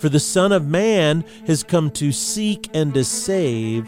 For 0.00 0.08
the 0.08 0.18
Son 0.18 0.50
of 0.50 0.66
Man 0.66 1.26
has 1.46 1.62
come 1.62 1.90
to 1.90 2.10
seek 2.10 2.70
and 2.72 2.94
to 2.94 3.04
save 3.04 3.86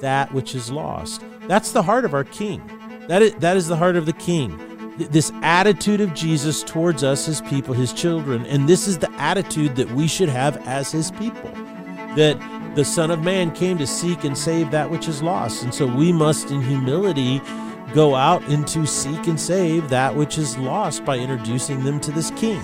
that 0.00 0.32
which 0.34 0.54
is 0.54 0.70
lost. 0.70 1.24
That's 1.48 1.72
the 1.72 1.82
heart 1.82 2.04
of 2.04 2.12
our 2.12 2.24
King. 2.24 2.60
That 3.08 3.22
is, 3.22 3.34
that 3.36 3.56
is 3.56 3.66
the 3.66 3.76
heart 3.76 3.96
of 3.96 4.04
the 4.04 4.12
King. 4.12 4.60
This 4.98 5.32
attitude 5.42 6.02
of 6.02 6.12
Jesus 6.12 6.62
towards 6.62 7.02
us, 7.02 7.24
his 7.24 7.40
people, 7.40 7.72
his 7.72 7.94
children. 7.94 8.44
And 8.44 8.68
this 8.68 8.86
is 8.86 8.98
the 8.98 9.10
attitude 9.12 9.76
that 9.76 9.90
we 9.92 10.06
should 10.06 10.28
have 10.28 10.58
as 10.66 10.92
his 10.92 11.10
people. 11.12 11.50
That 12.16 12.36
the 12.74 12.84
Son 12.84 13.10
of 13.10 13.22
Man 13.22 13.50
came 13.50 13.78
to 13.78 13.86
seek 13.86 14.24
and 14.24 14.36
save 14.36 14.70
that 14.72 14.90
which 14.90 15.08
is 15.08 15.22
lost. 15.22 15.62
And 15.62 15.72
so 15.72 15.86
we 15.86 16.12
must, 16.12 16.50
in 16.50 16.60
humility, 16.60 17.40
go 17.94 18.14
out 18.14 18.42
and 18.50 18.68
to 18.68 18.86
seek 18.86 19.26
and 19.26 19.40
save 19.40 19.88
that 19.88 20.14
which 20.14 20.36
is 20.36 20.58
lost 20.58 21.02
by 21.06 21.16
introducing 21.16 21.82
them 21.82 21.98
to 22.00 22.10
this 22.10 22.30
King. 22.32 22.60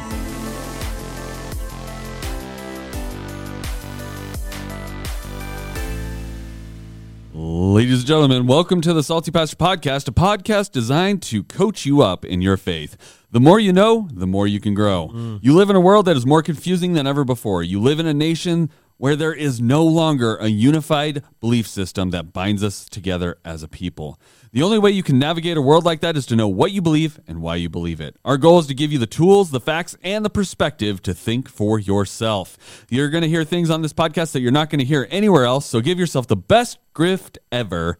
Ladies 7.72 8.00
and 8.00 8.06
gentlemen, 8.06 8.46
welcome 8.46 8.82
to 8.82 8.92
the 8.92 9.02
Salty 9.02 9.30
Pastor 9.30 9.56
Podcast, 9.56 10.06
a 10.06 10.12
podcast 10.12 10.72
designed 10.72 11.22
to 11.22 11.42
coach 11.42 11.86
you 11.86 12.02
up 12.02 12.22
in 12.22 12.42
your 12.42 12.58
faith. 12.58 12.98
The 13.30 13.40
more 13.40 13.58
you 13.58 13.72
know, 13.72 14.10
the 14.12 14.26
more 14.26 14.46
you 14.46 14.60
can 14.60 14.74
grow. 14.74 15.08
Mm. 15.08 15.38
You 15.40 15.54
live 15.54 15.70
in 15.70 15.76
a 15.76 15.80
world 15.80 16.04
that 16.04 16.14
is 16.14 16.26
more 16.26 16.42
confusing 16.42 16.92
than 16.92 17.06
ever 17.06 17.24
before. 17.24 17.62
You 17.62 17.80
live 17.80 17.98
in 17.98 18.06
a 18.06 18.12
nation 18.12 18.68
where 19.02 19.16
there 19.16 19.34
is 19.34 19.60
no 19.60 19.84
longer 19.84 20.36
a 20.36 20.46
unified 20.46 21.24
belief 21.40 21.66
system 21.66 22.10
that 22.10 22.32
binds 22.32 22.62
us 22.62 22.88
together 22.88 23.36
as 23.44 23.64
a 23.64 23.66
people. 23.66 24.16
The 24.52 24.62
only 24.62 24.78
way 24.78 24.92
you 24.92 25.02
can 25.02 25.18
navigate 25.18 25.56
a 25.56 25.60
world 25.60 25.84
like 25.84 25.98
that 26.02 26.16
is 26.16 26.24
to 26.26 26.36
know 26.36 26.46
what 26.46 26.70
you 26.70 26.80
believe 26.80 27.18
and 27.26 27.42
why 27.42 27.56
you 27.56 27.68
believe 27.68 28.00
it. 28.00 28.14
Our 28.24 28.36
goal 28.36 28.60
is 28.60 28.68
to 28.68 28.74
give 28.74 28.92
you 28.92 29.00
the 29.00 29.08
tools, 29.08 29.50
the 29.50 29.58
facts, 29.58 29.96
and 30.04 30.24
the 30.24 30.30
perspective 30.30 31.02
to 31.02 31.14
think 31.14 31.48
for 31.48 31.80
yourself. 31.80 32.86
You're 32.90 33.10
going 33.10 33.22
to 33.22 33.28
hear 33.28 33.42
things 33.42 33.70
on 33.70 33.82
this 33.82 33.92
podcast 33.92 34.30
that 34.34 34.40
you're 34.40 34.52
not 34.52 34.70
going 34.70 34.78
to 34.78 34.84
hear 34.84 35.08
anywhere 35.10 35.46
else, 35.46 35.66
so 35.66 35.80
give 35.80 35.98
yourself 35.98 36.28
the 36.28 36.36
best 36.36 36.78
gift 36.94 37.40
ever 37.50 37.98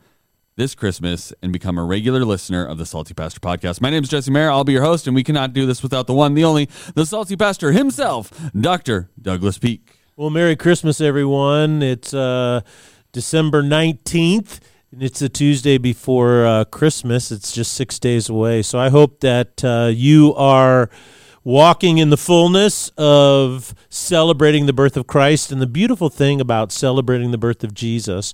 this 0.55 0.77
Christmas 0.77 1.33
and 1.43 1.53
become 1.53 1.79
a 1.79 1.85
regular 1.85 2.25
listener 2.25 2.65
of 2.65 2.79
the 2.79 2.87
Salty 2.87 3.13
Pastor 3.13 3.41
podcast. 3.41 3.81
My 3.81 3.91
name 3.91 4.05
is 4.05 4.09
Jesse 4.09 4.31
Mayer. 4.31 4.53
I'll 4.53 4.63
be 4.63 4.75
your 4.75 4.85
host, 4.85 5.09
and 5.09 5.17
we 5.17 5.25
cannot 5.25 5.53
do 5.53 5.67
this 5.67 5.83
without 5.83 6.07
the 6.07 6.15
one, 6.15 6.35
the 6.35 6.45
only, 6.45 6.69
the 6.95 7.07
Salty 7.07 7.35
Pastor 7.35 7.73
himself, 7.73 8.31
Dr. 8.55 9.11
Douglas 9.21 9.59
Peak. 9.59 10.02
Well, 10.23 10.31
Merry 10.31 10.55
Christmas, 10.55 11.01
everyone. 11.01 11.83
It's 11.83 12.15
uh, 12.15 12.61
December 13.11 13.61
19th. 13.61 14.61
and 14.93 15.03
It's 15.03 15.21
a 15.21 15.29
Tuesday 15.29 15.79
before 15.79 16.47
uh, 16.47 16.65
Christmas. 16.65 17.33
It's 17.33 17.51
just 17.51 17.73
six 17.73 17.99
days 17.99 18.29
away. 18.29 18.63
So 18.63 18.79
I 18.79 18.89
hope 18.89 19.19
that 19.23 19.65
uh, 19.65 19.91
you 19.93 20.33
are 20.37 20.91
walking 21.45 21.99
in 21.99 22.11
the 22.11 22.17
fullness 22.17 22.91
of 22.97 23.75
celebrating 23.89 24.67
the 24.67 24.73
birth 24.73 24.97
of 24.97 25.07
Christ. 25.07 25.53
And 25.53 25.61
the 25.61 25.67
beautiful 25.67 26.09
thing 26.09 26.41
about 26.41 26.73
celebrating 26.73 27.31
the 27.31 27.39
birth 27.39 27.65
of 27.65 27.75
Jesus 27.75 28.33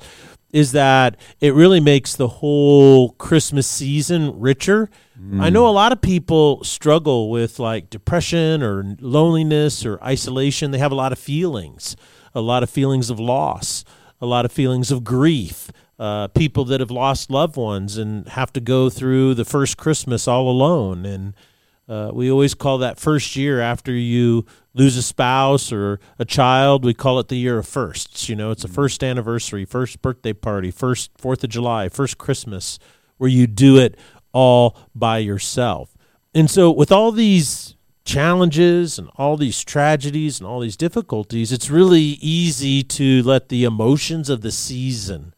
is 0.51 0.73
that 0.73 1.17
it 1.41 1.53
really 1.53 1.81
makes 1.81 2.17
the 2.17 2.29
whole 2.29 3.11
Christmas 3.13 3.67
season 3.67 4.39
richer. 4.39 4.89
Mm. 5.21 5.43
I 5.43 5.51
know 5.51 5.69
a 5.69 5.71
lot 5.71 5.93
of 5.93 6.01
people 6.01 6.65
struggle 6.65 7.31
with 7.31 7.59
like 7.59 7.91
depression 7.91 8.63
or 8.63 8.97
loneliness 9.01 9.85
or 9.85 10.03
isolation. 10.03 10.71
They 10.71 10.79
have 10.79 10.93
a 10.93 10.97
lot 10.97 11.13
of 11.13 11.19
feelings, 11.19 11.97
a 12.35 12.41
lot 12.41 12.63
of 12.63 12.71
feelings 12.71 13.11
of 13.11 13.21
loss, 13.21 13.85
a 14.21 14.27
lot 14.27 14.45
of 14.45 14.53
feelings 14.53 14.91
of 14.91 15.05
grief 15.05 15.71
uh, 15.99 16.29
people 16.29 16.65
that 16.67 16.81
have 16.81 16.91
lost 16.91 17.31
loved 17.31 17.57
ones 17.57 17.97
and 17.97 18.29
have 18.29 18.53
to 18.53 18.61
go 18.61 18.89
through 18.89 19.35
the 19.35 19.45
first 19.45 19.77
Christmas 19.77 20.29
all 20.29 20.49
alone. 20.49 21.05
And 21.05 21.35
uh, 21.89 22.11
we 22.13 22.31
always 22.31 22.55
call 22.55 22.79
that 22.79 23.01
first 23.01 23.35
year 23.35 23.61
after 23.61 23.93
you 23.93 24.45
lose 24.75 24.97
a 24.97 25.03
spouse 25.03 25.73
or 25.73 25.99
a 26.19 26.25
child, 26.25 26.85
we 26.85 26.93
call 26.93 27.19
it 27.19 27.29
the 27.29 27.37
year 27.37 27.59
of 27.59 27.67
firsts. 27.67 28.29
You 28.29 28.37
know, 28.37 28.51
it's 28.51 28.65
a 28.65 28.69
first 28.69 29.03
anniversary, 29.03 29.65
first 29.65 30.03
birthday 30.03 30.35
party, 30.35 30.71
first 30.71 31.11
Fourth 31.17 31.43
of 31.43 31.51
July, 31.51 31.89
first 31.89 32.19
Christmas, 32.19 32.79
where 33.17 33.31
you 33.31 33.47
do 33.47 33.79
it 33.79 33.97
all 34.33 34.77
by 34.95 35.19
yourself. 35.19 35.97
And 36.35 36.51
so, 36.51 36.71
with 36.71 36.93
all 36.93 37.11
these 37.11 37.75
challenges 38.05 38.99
and 38.99 39.09
all 39.17 39.37
these 39.37 39.65
tragedies 39.65 40.39
and 40.39 40.47
all 40.47 40.61
these 40.61 40.77
difficulties, 40.77 41.53
it's 41.53 41.71
really 41.71 42.19
easy 42.21 42.83
to 42.83 43.23
let 43.23 43.49
the 43.49 43.65
emotions 43.65 44.29
of 44.29 44.43
the 44.43 44.53
season 44.53 45.35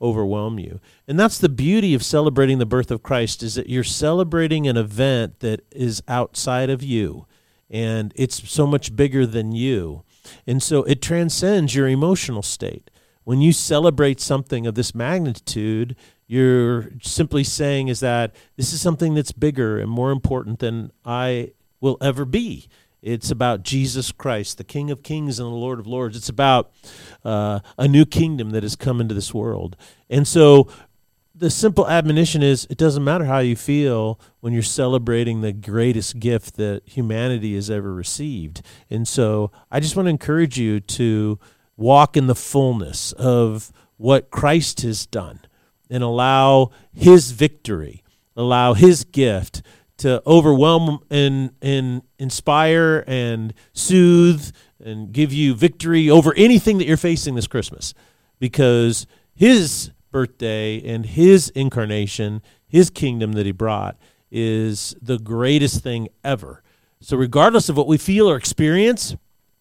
overwhelm 0.00 0.58
you. 0.58 0.80
And 1.06 1.18
that's 1.18 1.38
the 1.38 1.48
beauty 1.48 1.94
of 1.94 2.02
celebrating 2.02 2.58
the 2.58 2.66
birth 2.66 2.90
of 2.90 3.02
Christ 3.02 3.42
is 3.42 3.54
that 3.54 3.68
you're 3.68 3.84
celebrating 3.84 4.66
an 4.66 4.76
event 4.76 5.40
that 5.40 5.60
is 5.70 6.02
outside 6.08 6.70
of 6.70 6.82
you 6.82 7.26
and 7.70 8.12
it's 8.16 8.50
so 8.50 8.66
much 8.66 8.96
bigger 8.96 9.24
than 9.24 9.52
you. 9.52 10.02
And 10.46 10.62
so 10.62 10.82
it 10.82 11.00
transcends 11.00 11.74
your 11.74 11.88
emotional 11.88 12.42
state. 12.42 12.90
When 13.24 13.40
you 13.40 13.52
celebrate 13.52 14.20
something 14.20 14.66
of 14.66 14.74
this 14.74 14.94
magnitude, 14.94 15.94
you're 16.26 16.90
simply 17.00 17.44
saying 17.44 17.88
is 17.88 18.00
that 18.00 18.34
this 18.56 18.72
is 18.72 18.80
something 18.80 19.14
that's 19.14 19.32
bigger 19.32 19.78
and 19.78 19.90
more 19.90 20.10
important 20.10 20.58
than 20.58 20.90
I 21.04 21.52
will 21.80 21.96
ever 22.00 22.24
be. 22.24 22.68
It's 23.02 23.30
about 23.30 23.62
Jesus 23.62 24.12
Christ, 24.12 24.58
the 24.58 24.64
King 24.64 24.90
of 24.90 25.02
Kings 25.02 25.38
and 25.38 25.46
the 25.46 25.56
Lord 25.56 25.78
of 25.78 25.86
Lords. 25.86 26.16
It's 26.16 26.28
about 26.28 26.70
uh, 27.24 27.60
a 27.78 27.88
new 27.88 28.04
kingdom 28.04 28.50
that 28.50 28.62
has 28.62 28.76
come 28.76 29.00
into 29.00 29.14
this 29.14 29.32
world. 29.32 29.76
And 30.08 30.28
so 30.28 30.68
the 31.34 31.50
simple 31.50 31.88
admonition 31.88 32.42
is 32.42 32.66
it 32.68 32.76
doesn't 32.76 33.02
matter 33.02 33.24
how 33.24 33.38
you 33.38 33.56
feel 33.56 34.20
when 34.40 34.52
you're 34.52 34.62
celebrating 34.62 35.40
the 35.40 35.52
greatest 35.52 36.20
gift 36.20 36.56
that 36.56 36.82
humanity 36.84 37.54
has 37.54 37.70
ever 37.70 37.94
received. 37.94 38.60
And 38.90 39.08
so 39.08 39.50
I 39.70 39.80
just 39.80 39.96
want 39.96 40.06
to 40.06 40.10
encourage 40.10 40.58
you 40.58 40.80
to 40.80 41.38
walk 41.78 42.16
in 42.16 42.26
the 42.26 42.34
fullness 42.34 43.12
of 43.12 43.72
what 43.96 44.30
Christ 44.30 44.82
has 44.82 45.06
done 45.06 45.40
and 45.88 46.02
allow 46.02 46.70
his 46.92 47.30
victory, 47.30 48.04
allow 48.36 48.74
his 48.74 49.04
gift 49.04 49.62
to 50.00 50.22
overwhelm 50.26 51.00
and 51.10 51.50
and 51.60 52.02
inspire 52.18 53.04
and 53.06 53.52
soothe 53.72 54.50
and 54.82 55.12
give 55.12 55.32
you 55.32 55.54
victory 55.54 56.08
over 56.08 56.34
anything 56.36 56.78
that 56.78 56.86
you're 56.86 56.96
facing 56.96 57.34
this 57.34 57.46
Christmas 57.46 57.92
because 58.38 59.06
his 59.34 59.90
birthday 60.10 60.82
and 60.82 61.04
his 61.04 61.50
incarnation, 61.50 62.42
his 62.66 62.90
kingdom 62.90 63.32
that 63.32 63.46
he 63.46 63.52
brought 63.52 63.96
is 64.30 64.94
the 65.02 65.18
greatest 65.18 65.82
thing 65.82 66.08
ever. 66.24 66.62
So 67.00 67.16
regardless 67.16 67.68
of 67.68 67.76
what 67.76 67.86
we 67.86 67.98
feel 67.98 68.28
or 68.28 68.36
experience, 68.36 69.14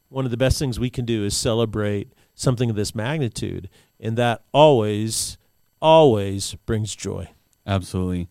one 0.08 0.26
of 0.26 0.32
the 0.32 0.38
best 0.38 0.58
things 0.58 0.80
we 0.80 0.90
can 0.90 1.06
do 1.06 1.26
is 1.26 1.36
celebrate 1.36 2.14
something 2.34 2.70
of 2.70 2.76
this 2.76 2.96
magnitude 2.96 3.70
and 4.00 4.18
that 4.18 4.44
always 4.54 5.38
always 5.82 6.56
brings 6.66 6.96
joy. 6.96 7.30
Absolutely. 7.68 8.28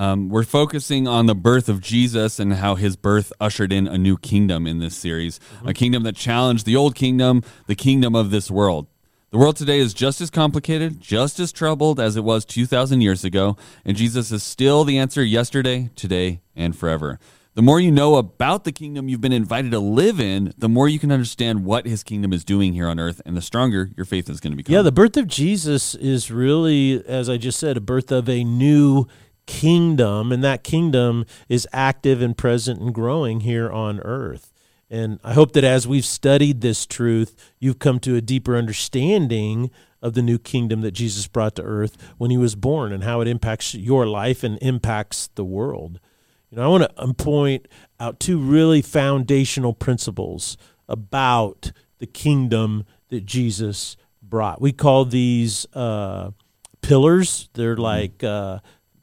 Um, 0.00 0.30
we're 0.30 0.44
focusing 0.44 1.06
on 1.06 1.26
the 1.26 1.34
birth 1.34 1.68
of 1.68 1.82
Jesus 1.82 2.40
and 2.40 2.54
how 2.54 2.74
his 2.74 2.96
birth 2.96 3.34
ushered 3.38 3.70
in 3.70 3.86
a 3.86 3.98
new 3.98 4.16
kingdom 4.16 4.66
in 4.66 4.78
this 4.78 4.96
series, 4.96 5.38
mm-hmm. 5.38 5.68
a 5.68 5.74
kingdom 5.74 6.04
that 6.04 6.16
challenged 6.16 6.64
the 6.64 6.74
old 6.74 6.94
kingdom, 6.94 7.42
the 7.66 7.74
kingdom 7.74 8.14
of 8.14 8.30
this 8.30 8.50
world. 8.50 8.86
The 9.28 9.36
world 9.36 9.56
today 9.56 9.78
is 9.78 9.92
just 9.92 10.22
as 10.22 10.30
complicated, 10.30 11.02
just 11.02 11.38
as 11.38 11.52
troubled 11.52 12.00
as 12.00 12.16
it 12.16 12.24
was 12.24 12.46
2,000 12.46 13.02
years 13.02 13.24
ago, 13.26 13.58
and 13.84 13.94
Jesus 13.94 14.32
is 14.32 14.42
still 14.42 14.84
the 14.84 14.96
answer 14.96 15.22
yesterday, 15.22 15.90
today, 15.96 16.40
and 16.56 16.74
forever. 16.74 17.18
The 17.52 17.62
more 17.62 17.78
you 17.78 17.90
know 17.90 18.14
about 18.14 18.64
the 18.64 18.72
kingdom 18.72 19.10
you've 19.10 19.20
been 19.20 19.34
invited 19.34 19.70
to 19.72 19.80
live 19.80 20.18
in, 20.18 20.54
the 20.56 20.68
more 20.68 20.88
you 20.88 20.98
can 20.98 21.12
understand 21.12 21.66
what 21.66 21.84
his 21.84 22.02
kingdom 22.02 22.32
is 22.32 22.42
doing 22.42 22.72
here 22.72 22.88
on 22.88 22.98
earth, 22.98 23.20
and 23.26 23.36
the 23.36 23.42
stronger 23.42 23.90
your 23.98 24.06
faith 24.06 24.30
is 24.30 24.40
going 24.40 24.52
to 24.52 24.56
become. 24.56 24.72
Yeah, 24.72 24.80
the 24.80 24.92
birth 24.92 25.18
of 25.18 25.26
Jesus 25.26 25.94
is 25.94 26.30
really, 26.30 27.04
as 27.06 27.28
I 27.28 27.36
just 27.36 27.58
said, 27.58 27.76
a 27.76 27.82
birth 27.82 28.10
of 28.10 28.30
a 28.30 28.44
new 28.44 29.06
kingdom, 29.50 30.30
and 30.30 30.44
that 30.44 30.62
kingdom 30.62 31.26
is 31.48 31.66
active 31.72 32.22
and 32.22 32.38
present 32.38 32.80
and 32.80 32.94
growing 32.94 33.40
here 33.40 33.68
on 33.68 33.98
earth. 34.02 34.52
And 34.88 35.18
I 35.24 35.34
hope 35.34 35.54
that 35.54 35.64
as 35.64 35.88
we've 35.88 36.04
studied 36.04 36.60
this 36.60 36.86
truth, 36.86 37.34
you've 37.58 37.80
come 37.80 37.98
to 38.00 38.14
a 38.14 38.20
deeper 38.20 38.56
understanding 38.56 39.72
of 40.00 40.14
the 40.14 40.22
new 40.22 40.38
kingdom 40.38 40.82
that 40.82 40.92
Jesus 40.92 41.26
brought 41.26 41.56
to 41.56 41.62
earth 41.62 41.96
when 42.16 42.30
he 42.30 42.38
was 42.38 42.54
born 42.54 42.92
and 42.92 43.02
how 43.02 43.20
it 43.20 43.26
impacts 43.26 43.74
your 43.74 44.06
life 44.06 44.44
and 44.44 44.56
impacts 44.62 45.30
the 45.34 45.44
world. 45.44 45.98
You 46.48 46.56
know, 46.56 46.62
I 46.62 46.68
want 46.68 46.96
to 46.96 47.14
point 47.14 47.66
out 47.98 48.20
two 48.20 48.38
really 48.38 48.82
foundational 48.82 49.74
principles 49.74 50.56
about 50.88 51.72
the 51.98 52.06
kingdom 52.06 52.84
that 53.08 53.26
Jesus 53.26 53.96
brought. 54.22 54.60
We 54.60 54.70
call 54.70 55.06
these 55.06 55.66
uh, 55.74 56.30
pillars. 56.82 57.48
They're 57.54 57.74
mm-hmm. 57.74 57.82
like 57.82 58.22
uh, 58.22 58.60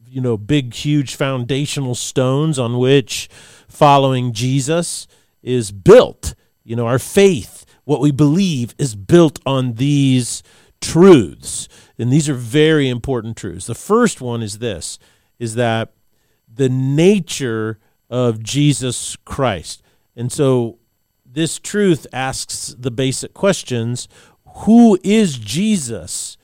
you 0.10 0.22
know, 0.22 0.38
big, 0.38 0.74
huge 0.74 1.16
foundational 1.16 1.96
stones 1.96 2.58
on 2.58 2.78
which 2.78 3.30
following 3.68 4.32
Jesus 4.34 5.08
is 5.44 5.72
built. 5.72 6.34
You 6.64 6.76
know, 6.76 6.88
our 6.88 7.00
faith, 7.00 7.66
what 7.84 8.02
we 8.02 8.12
believe, 8.12 8.74
is 8.78 8.96
built 8.96 9.40
on 9.46 9.74
these 9.74 10.44
truths. 10.82 11.68
And 11.98 12.12
these 12.12 12.30
are 12.30 12.36
very 12.36 12.90
important 12.90 13.38
truths. 13.38 13.68
The 13.68 13.76
first 13.76 14.22
one 14.22 14.42
is 14.42 14.60
this 14.60 15.00
is 15.40 15.56
that 15.56 15.94
the 16.52 16.70
nature 16.70 17.80
of 18.10 18.42
Jesus 18.42 19.16
Christ. 19.26 19.84
And 20.16 20.32
so 20.32 20.80
this 21.26 21.60
truth 21.60 22.08
asks 22.12 22.76
the 22.78 22.92
basic 22.92 23.34
questions 23.34 24.08
Who 24.60 24.98
is 25.04 25.38
Jesus 25.38 26.38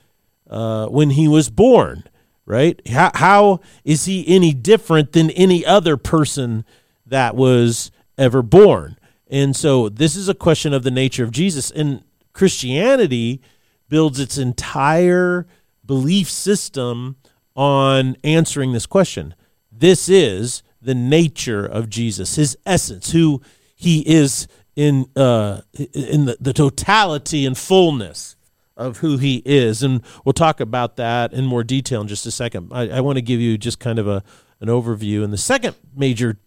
uh, 0.49 0.87
when 0.87 1.11
he 1.11 1.27
was 1.27 1.49
born? 1.49 2.03
Right? 2.45 2.81
How, 2.87 3.11
how 3.13 3.59
is 3.85 4.05
he 4.05 4.27
any 4.27 4.53
different 4.53 5.13
than 5.13 5.29
any 5.31 5.65
other 5.65 5.95
person 5.95 6.65
that 7.05 7.35
was 7.35 7.89
ever 8.17 8.41
born? 8.41 8.97
And 9.29 9.55
so 9.55 9.87
this 9.89 10.15
is 10.15 10.27
a 10.27 10.33
question 10.35 10.73
of 10.73 10.83
the 10.83 10.91
nature 10.91 11.23
of 11.23 11.31
Jesus. 11.31 11.71
And 11.71 12.03
Christianity 12.33 13.41
builds 13.87 14.19
its 14.19 14.37
entire 14.37 15.47
belief 15.85 16.29
system 16.29 17.15
on 17.55 18.17
answering 18.23 18.73
this 18.73 18.85
question. 18.85 19.35
This 19.71 20.09
is 20.09 20.63
the 20.81 20.95
nature 20.95 21.65
of 21.65 21.89
Jesus, 21.89 22.35
his 22.35 22.57
essence, 22.65 23.11
who 23.11 23.41
he 23.75 24.01
is 24.07 24.47
in 24.75 25.05
uh, 25.15 25.61
in 25.93 26.25
the, 26.25 26.37
the 26.39 26.53
totality 26.53 27.45
and 27.45 27.57
fullness 27.57 28.35
of 28.75 28.97
who 28.97 29.17
he 29.17 29.41
is. 29.45 29.83
And 29.83 30.01
we'll 30.25 30.33
talk 30.33 30.59
about 30.59 30.95
that 30.97 31.33
in 31.33 31.45
more 31.45 31.63
detail 31.63 32.01
in 32.01 32.07
just 32.07 32.25
a 32.25 32.31
second. 32.31 32.71
I, 32.71 32.89
I 32.89 33.01
want 33.01 33.17
to 33.17 33.21
give 33.21 33.39
you 33.39 33.57
just 33.57 33.79
kind 33.79 33.99
of 33.99 34.07
a 34.07 34.23
an 34.59 34.69
overview. 34.69 35.23
And 35.23 35.33
the 35.33 35.37
second 35.37 35.75
major 35.95 36.37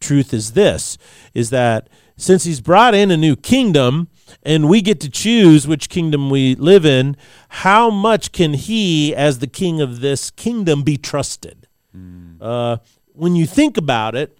truth 0.00 0.34
is 0.34 0.52
this 0.52 0.98
is 1.34 1.50
that 1.50 1.88
since 2.16 2.44
he's 2.44 2.60
brought 2.60 2.94
in 2.94 3.10
a 3.10 3.16
new 3.16 3.36
kingdom 3.36 4.08
and 4.42 4.68
we 4.68 4.82
get 4.82 5.00
to 5.00 5.08
choose 5.08 5.66
which 5.66 5.88
kingdom 5.88 6.30
we 6.30 6.54
live 6.56 6.84
in, 6.84 7.16
how 7.48 7.90
much 7.90 8.32
can 8.32 8.54
he, 8.54 9.14
as 9.14 9.38
the 9.38 9.46
king 9.46 9.80
of 9.80 10.00
this 10.00 10.30
kingdom, 10.30 10.82
be 10.82 10.96
trusted? 10.96 11.68
Mm. 11.96 12.36
Uh, 12.40 12.78
when 13.12 13.36
you 13.36 13.46
think 13.46 13.76
about 13.76 14.14
it, 14.14 14.36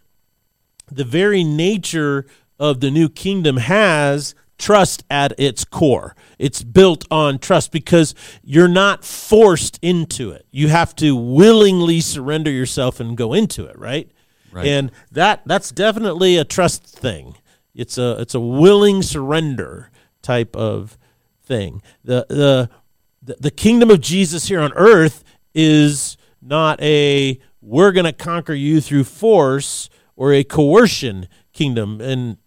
the 0.90 1.04
very 1.04 1.44
nature 1.44 2.26
of 2.58 2.80
the 2.80 2.90
new 2.90 3.08
kingdom 3.08 3.56
has 3.58 4.34
trust 4.60 5.02
at 5.10 5.32
its 5.38 5.64
core. 5.64 6.14
It's 6.38 6.62
built 6.62 7.04
on 7.10 7.38
trust 7.38 7.72
because 7.72 8.14
you're 8.44 8.68
not 8.68 9.04
forced 9.04 9.78
into 9.82 10.30
it. 10.30 10.46
You 10.52 10.68
have 10.68 10.94
to 10.96 11.16
willingly 11.16 12.00
surrender 12.00 12.50
yourself 12.50 13.00
and 13.00 13.16
go 13.16 13.32
into 13.32 13.64
it, 13.64 13.78
right? 13.78 14.10
right. 14.52 14.66
And 14.66 14.92
that 15.10 15.42
that's 15.46 15.72
definitely 15.72 16.36
a 16.36 16.44
trust 16.44 16.84
thing. 16.84 17.36
It's 17.74 17.98
a 17.98 18.20
it's 18.20 18.34
a 18.34 18.40
willing 18.40 19.02
surrender 19.02 19.90
type 20.22 20.54
of 20.54 20.98
thing. 21.42 21.82
The 22.04 22.26
the 22.28 22.70
the 23.22 23.50
kingdom 23.50 23.90
of 23.90 24.00
Jesus 24.00 24.48
here 24.48 24.60
on 24.60 24.72
earth 24.74 25.24
is 25.54 26.16
not 26.40 26.80
a 26.82 27.40
we're 27.60 27.92
going 27.92 28.04
to 28.04 28.12
conquer 28.12 28.54
you 28.54 28.80
through 28.80 29.04
force 29.04 29.90
or 30.16 30.32
a 30.32 30.44
coercion 30.44 31.28
kingdom 31.52 32.00
and 32.00 32.38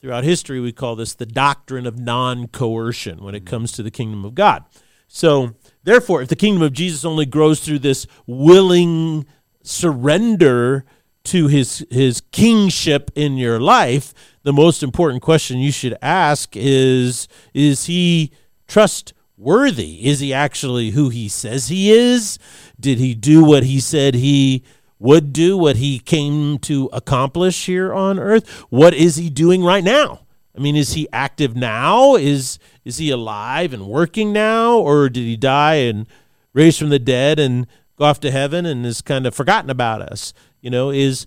throughout 0.00 0.24
history 0.24 0.60
we 0.60 0.72
call 0.72 0.96
this 0.96 1.14
the 1.14 1.26
doctrine 1.26 1.86
of 1.86 1.98
non-coercion 1.98 3.22
when 3.22 3.34
it 3.34 3.44
mm. 3.44 3.48
comes 3.48 3.72
to 3.72 3.82
the 3.82 3.90
kingdom 3.90 4.24
of 4.24 4.34
God. 4.34 4.64
So, 5.08 5.54
therefore, 5.84 6.22
if 6.22 6.28
the 6.28 6.36
kingdom 6.36 6.62
of 6.62 6.72
Jesus 6.72 7.04
only 7.04 7.26
grows 7.26 7.60
through 7.60 7.78
this 7.80 8.06
willing 8.26 9.26
surrender 9.62 10.84
to 11.24 11.48
his 11.48 11.84
his 11.90 12.20
kingship 12.32 13.10
in 13.14 13.36
your 13.36 13.60
life, 13.60 14.14
the 14.42 14.52
most 14.52 14.82
important 14.82 15.22
question 15.22 15.58
you 15.58 15.72
should 15.72 15.96
ask 16.00 16.56
is 16.56 17.28
is 17.52 17.86
he 17.86 18.32
trustworthy? 18.68 20.06
Is 20.06 20.20
he 20.20 20.32
actually 20.32 20.90
who 20.90 21.08
he 21.08 21.28
says 21.28 21.68
he 21.68 21.90
is? 21.90 22.38
Did 22.78 22.98
he 22.98 23.14
do 23.14 23.44
what 23.44 23.64
he 23.64 23.80
said 23.80 24.14
he 24.14 24.64
would 24.98 25.32
do, 25.32 25.56
what 25.56 25.76
he 25.76 25.98
came 25.98 26.58
to 26.60 26.88
accomplish 26.92 27.66
here 27.66 27.92
on 27.92 28.18
earth? 28.18 28.48
What 28.70 28.94
is 28.94 29.16
he 29.16 29.30
doing 29.30 29.62
right 29.62 29.84
now? 29.84 30.20
I 30.56 30.60
mean, 30.60 30.76
is 30.76 30.94
he 30.94 31.06
active 31.12 31.54
now? 31.54 32.14
Is 32.14 32.58
is 32.84 32.98
he 32.98 33.10
alive 33.10 33.74
and 33.74 33.86
working 33.86 34.32
now 34.32 34.78
or 34.78 35.08
did 35.08 35.24
he 35.24 35.36
die 35.36 35.74
and 35.74 36.06
raise 36.54 36.78
from 36.78 36.88
the 36.88 36.98
dead 36.98 37.38
and 37.38 37.66
go 37.96 38.06
off 38.06 38.20
to 38.20 38.30
heaven 38.30 38.64
and 38.64 38.86
is 38.86 39.02
kind 39.02 39.26
of 39.26 39.34
forgotten 39.34 39.68
about 39.68 40.00
us? 40.00 40.32
You 40.62 40.70
know, 40.70 40.90
is 40.90 41.26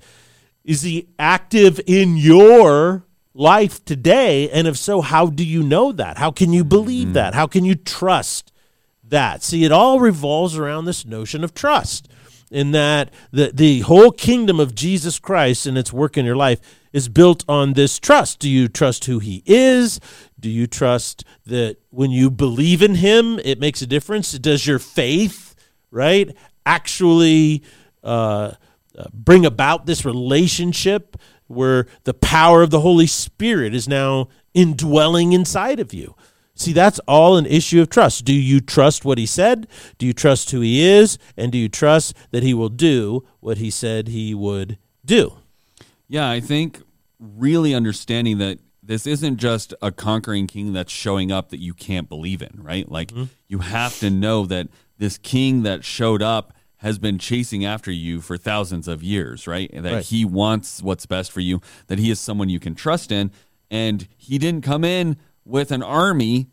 is 0.63 0.81
he 0.81 1.09
active 1.19 1.79
in 1.85 2.17
your 2.17 3.05
life 3.33 3.85
today? 3.85 4.49
And 4.49 4.67
if 4.67 4.77
so, 4.77 5.01
how 5.01 5.27
do 5.27 5.45
you 5.45 5.61
know 5.61 5.91
that? 5.91 6.17
How 6.17 6.31
can 6.31 6.51
you 6.51 6.63
believe 6.63 7.07
mm-hmm. 7.07 7.13
that? 7.13 7.35
How 7.35 7.45
can 7.45 7.65
you 7.65 7.75
trust 7.75 8.51
that? 9.03 9.43
See, 9.43 9.63
it 9.63 9.71
all 9.71 9.99
revolves 9.99 10.57
around 10.57 10.85
this 10.85 11.05
notion 11.05 11.43
of 11.43 11.53
trust. 11.53 12.09
In 12.51 12.71
that 12.71 13.13
the, 13.31 13.51
the 13.53 13.81
whole 13.81 14.11
kingdom 14.11 14.59
of 14.59 14.73
Jesus 14.73 15.19
Christ 15.19 15.65
and 15.65 15.77
its 15.77 15.93
work 15.93 16.17
in 16.17 16.25
your 16.25 16.35
life 16.35 16.59
is 16.91 17.07
built 17.07 17.45
on 17.47 17.73
this 17.73 17.99
trust. 17.99 18.39
Do 18.39 18.49
you 18.49 18.67
trust 18.67 19.05
who 19.05 19.19
he 19.19 19.43
is? 19.45 19.99
Do 20.39 20.49
you 20.49 20.65
trust 20.65 21.23
that 21.45 21.77
when 21.91 22.09
you 22.09 22.31
believe 22.31 22.81
in 22.81 22.95
him, 22.95 23.39
it 23.43 23.59
makes 23.59 23.81
a 23.81 23.87
difference? 23.87 24.31
Does 24.31 24.65
your 24.65 24.79
faith, 24.79 25.55
right, 25.91 26.35
actually 26.65 27.63
uh, 28.03 28.53
uh 28.97 29.05
bring 29.13 29.45
about 29.45 29.85
this 29.85 30.03
relationship 30.03 31.17
where 31.49 31.87
the 32.03 32.13
power 32.13 32.61
of 32.61 32.69
the 32.69 32.79
Holy 32.79 33.07
Spirit 33.07 33.73
is 33.73 33.87
now 33.87 34.29
indwelling 34.53 35.33
inside 35.33 35.79
of 35.79 35.93
you. 35.93 36.15
See, 36.59 36.73
that's 36.73 36.99
all 37.07 37.37
an 37.37 37.45
issue 37.45 37.81
of 37.81 37.89
trust. 37.89 38.25
Do 38.25 38.33
you 38.33 38.59
trust 38.59 39.05
what 39.05 39.17
he 39.17 39.25
said? 39.25 39.65
Do 39.97 40.05
you 40.05 40.11
trust 40.11 40.51
who 40.51 40.59
he 40.59 40.85
is? 40.85 41.17
And 41.37 41.53
do 41.53 41.57
you 41.57 41.69
trust 41.69 42.13
that 42.31 42.43
he 42.43 42.53
will 42.53 42.67
do 42.67 43.25
what 43.39 43.59
he 43.59 43.71
said 43.71 44.09
he 44.09 44.35
would 44.35 44.77
do? 45.05 45.37
Yeah, 46.09 46.29
I 46.29 46.41
think 46.41 46.81
really 47.17 47.73
understanding 47.73 48.39
that 48.39 48.59
this 48.83 49.07
isn't 49.07 49.37
just 49.37 49.73
a 49.81 49.89
conquering 49.89 50.47
king 50.47 50.73
that's 50.73 50.91
showing 50.91 51.31
up 51.31 51.49
that 51.49 51.61
you 51.61 51.73
can't 51.73 52.09
believe 52.09 52.41
in, 52.41 52.59
right? 52.61 52.89
Like 52.91 53.13
mm-hmm. 53.13 53.25
you 53.47 53.59
have 53.59 53.97
to 53.99 54.09
know 54.09 54.45
that 54.47 54.67
this 54.97 55.17
king 55.17 55.63
that 55.63 55.85
showed 55.85 56.21
up 56.21 56.53
has 56.77 56.99
been 56.99 57.19
chasing 57.19 57.63
after 57.63 57.91
you 57.91 58.19
for 58.19 58.35
thousands 58.35 58.89
of 58.89 59.01
years, 59.01 59.47
right? 59.47 59.69
And 59.71 59.85
that 59.85 59.93
right. 59.93 60.03
he 60.03 60.25
wants 60.25 60.83
what's 60.83 61.05
best 61.05 61.31
for 61.31 61.39
you, 61.39 61.61
that 61.87 61.99
he 61.99 62.11
is 62.11 62.19
someone 62.19 62.49
you 62.49 62.59
can 62.59 62.75
trust 62.75 63.13
in. 63.13 63.31
And 63.71 64.07
he 64.17 64.37
didn't 64.37 64.63
come 64.63 64.83
in 64.83 65.17
with 65.49 65.71
an 65.71 65.83
army 65.83 66.47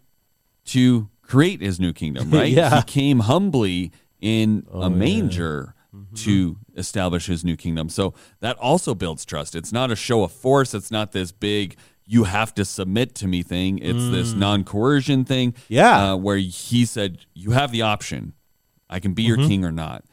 to 0.67 1.09
create 1.23 1.61
his 1.61 1.79
new 1.79 1.93
kingdom, 1.93 2.31
right? 2.33 2.51
yeah. 2.51 2.77
He 2.77 2.83
came 2.83 3.21
humbly 3.21 3.93
in 4.21 4.67
oh, 4.73 4.83
a 4.83 4.91
manger 4.91 5.75
yeah. 5.93 6.01
mm-hmm. 6.01 6.15
to 6.17 6.57
establish 6.77 7.27
his 7.27 7.45
new 7.45 7.57
kingdom. 7.57 7.89
So 7.89 8.15
that 8.41 8.57
also 8.57 8.95
builds 8.95 9.25
trust. 9.25 9.55
It's 9.55 9.73
not 9.73 9.91
a 9.91 9.97
show 9.97 10.25
of 10.25 10.33
force, 10.33 10.75
it's 10.75 10.91
not 10.91 11.13
this 11.13 11.33
big 11.33 11.77
you 12.09 12.25
have 12.25 12.55
to 12.55 12.65
submit 12.65 13.17
to 13.17 13.27
me 13.27 13.43
thing. 13.43 13.79
It's 13.79 13.99
mm. 13.99 14.13
this 14.13 14.33
non 14.33 14.63
coercion 14.65 15.25
thing. 15.25 15.55
Yeah. 15.69 16.13
Uh, 16.13 16.17
where 16.17 16.37
he 16.37 16.85
said, 16.85 17.27
You 17.35 17.51
have 17.51 17.73
the 17.73 17.83
option. 17.83 18.33
I 18.89 19.01
can 19.01 19.13
be 19.13 19.25
mm-hmm. 19.25 19.41
your 19.41 19.49
king 19.49 19.65
or 19.65 19.73
not. 19.73 20.05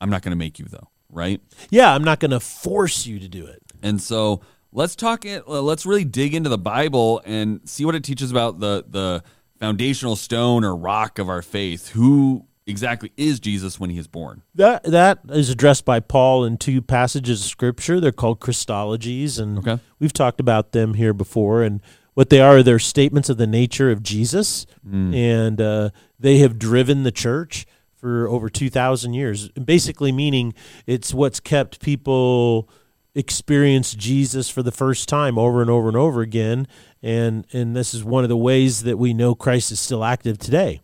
I'm 0.00 0.08
not 0.08 0.22
going 0.22 0.30
to 0.30 0.36
make 0.36 0.58
you 0.58 0.66
though, 0.66 0.88
right? 1.10 1.40
Yeah, 1.68 1.92
I'm 1.92 2.04
not 2.04 2.20
going 2.20 2.30
to 2.30 2.40
force 2.40 3.04
you 3.04 3.18
to 3.18 3.28
do 3.28 3.46
it. 3.46 3.62
And 3.82 4.00
so 4.00 4.40
let's 4.72 4.96
talk. 4.96 5.24
Let's 5.46 5.86
really 5.86 6.04
dig 6.04 6.34
into 6.34 6.48
the 6.48 6.58
Bible 6.58 7.22
and 7.24 7.60
see 7.68 7.84
what 7.84 7.94
it 7.94 8.04
teaches 8.04 8.30
about 8.30 8.60
the 8.60 8.84
the 8.88 9.22
foundational 9.58 10.16
stone 10.16 10.64
or 10.64 10.74
rock 10.74 11.18
of 11.18 11.28
our 11.28 11.42
faith. 11.42 11.90
Who 11.90 12.46
exactly 12.66 13.12
is 13.16 13.40
Jesus 13.40 13.78
when 13.78 13.90
he 13.90 13.98
is 13.98 14.06
born? 14.06 14.42
That 14.54 14.84
that 14.84 15.20
is 15.30 15.50
addressed 15.50 15.84
by 15.84 16.00
Paul 16.00 16.44
in 16.44 16.56
two 16.56 16.82
passages 16.82 17.40
of 17.40 17.46
scripture. 17.46 18.00
They're 18.00 18.12
called 18.12 18.40
Christologies, 18.40 19.38
and 19.38 19.58
okay. 19.58 19.78
we've 19.98 20.12
talked 20.12 20.40
about 20.40 20.72
them 20.72 20.94
here 20.94 21.12
before. 21.12 21.62
And 21.62 21.80
what 22.14 22.30
they 22.30 22.40
are, 22.40 22.62
they're 22.62 22.78
statements 22.78 23.28
of 23.28 23.36
the 23.36 23.46
nature 23.46 23.90
of 23.90 24.02
Jesus, 24.02 24.66
mm. 24.86 25.14
and 25.14 25.60
uh, 25.60 25.90
they 26.18 26.38
have 26.38 26.58
driven 26.58 27.02
the 27.02 27.12
church 27.12 27.66
for 27.94 28.26
over 28.28 28.48
2,000 28.48 29.12
years. 29.12 29.50
Basically, 29.50 30.10
meaning 30.10 30.54
it's 30.86 31.12
what's 31.12 31.38
kept 31.38 31.80
people 31.80 32.68
experience 33.14 33.94
Jesus 33.94 34.48
for 34.48 34.62
the 34.62 34.72
first 34.72 35.08
time 35.08 35.38
over 35.38 35.60
and 35.60 35.70
over 35.70 35.88
and 35.88 35.96
over 35.96 36.20
again. 36.20 36.66
And, 37.02 37.46
and 37.52 37.74
this 37.74 37.94
is 37.94 38.04
one 38.04 38.24
of 38.24 38.28
the 38.28 38.36
ways 38.36 38.82
that 38.82 38.98
we 38.98 39.14
know 39.14 39.34
Christ 39.34 39.72
is 39.72 39.80
still 39.80 40.04
active 40.04 40.38
today. 40.38 40.80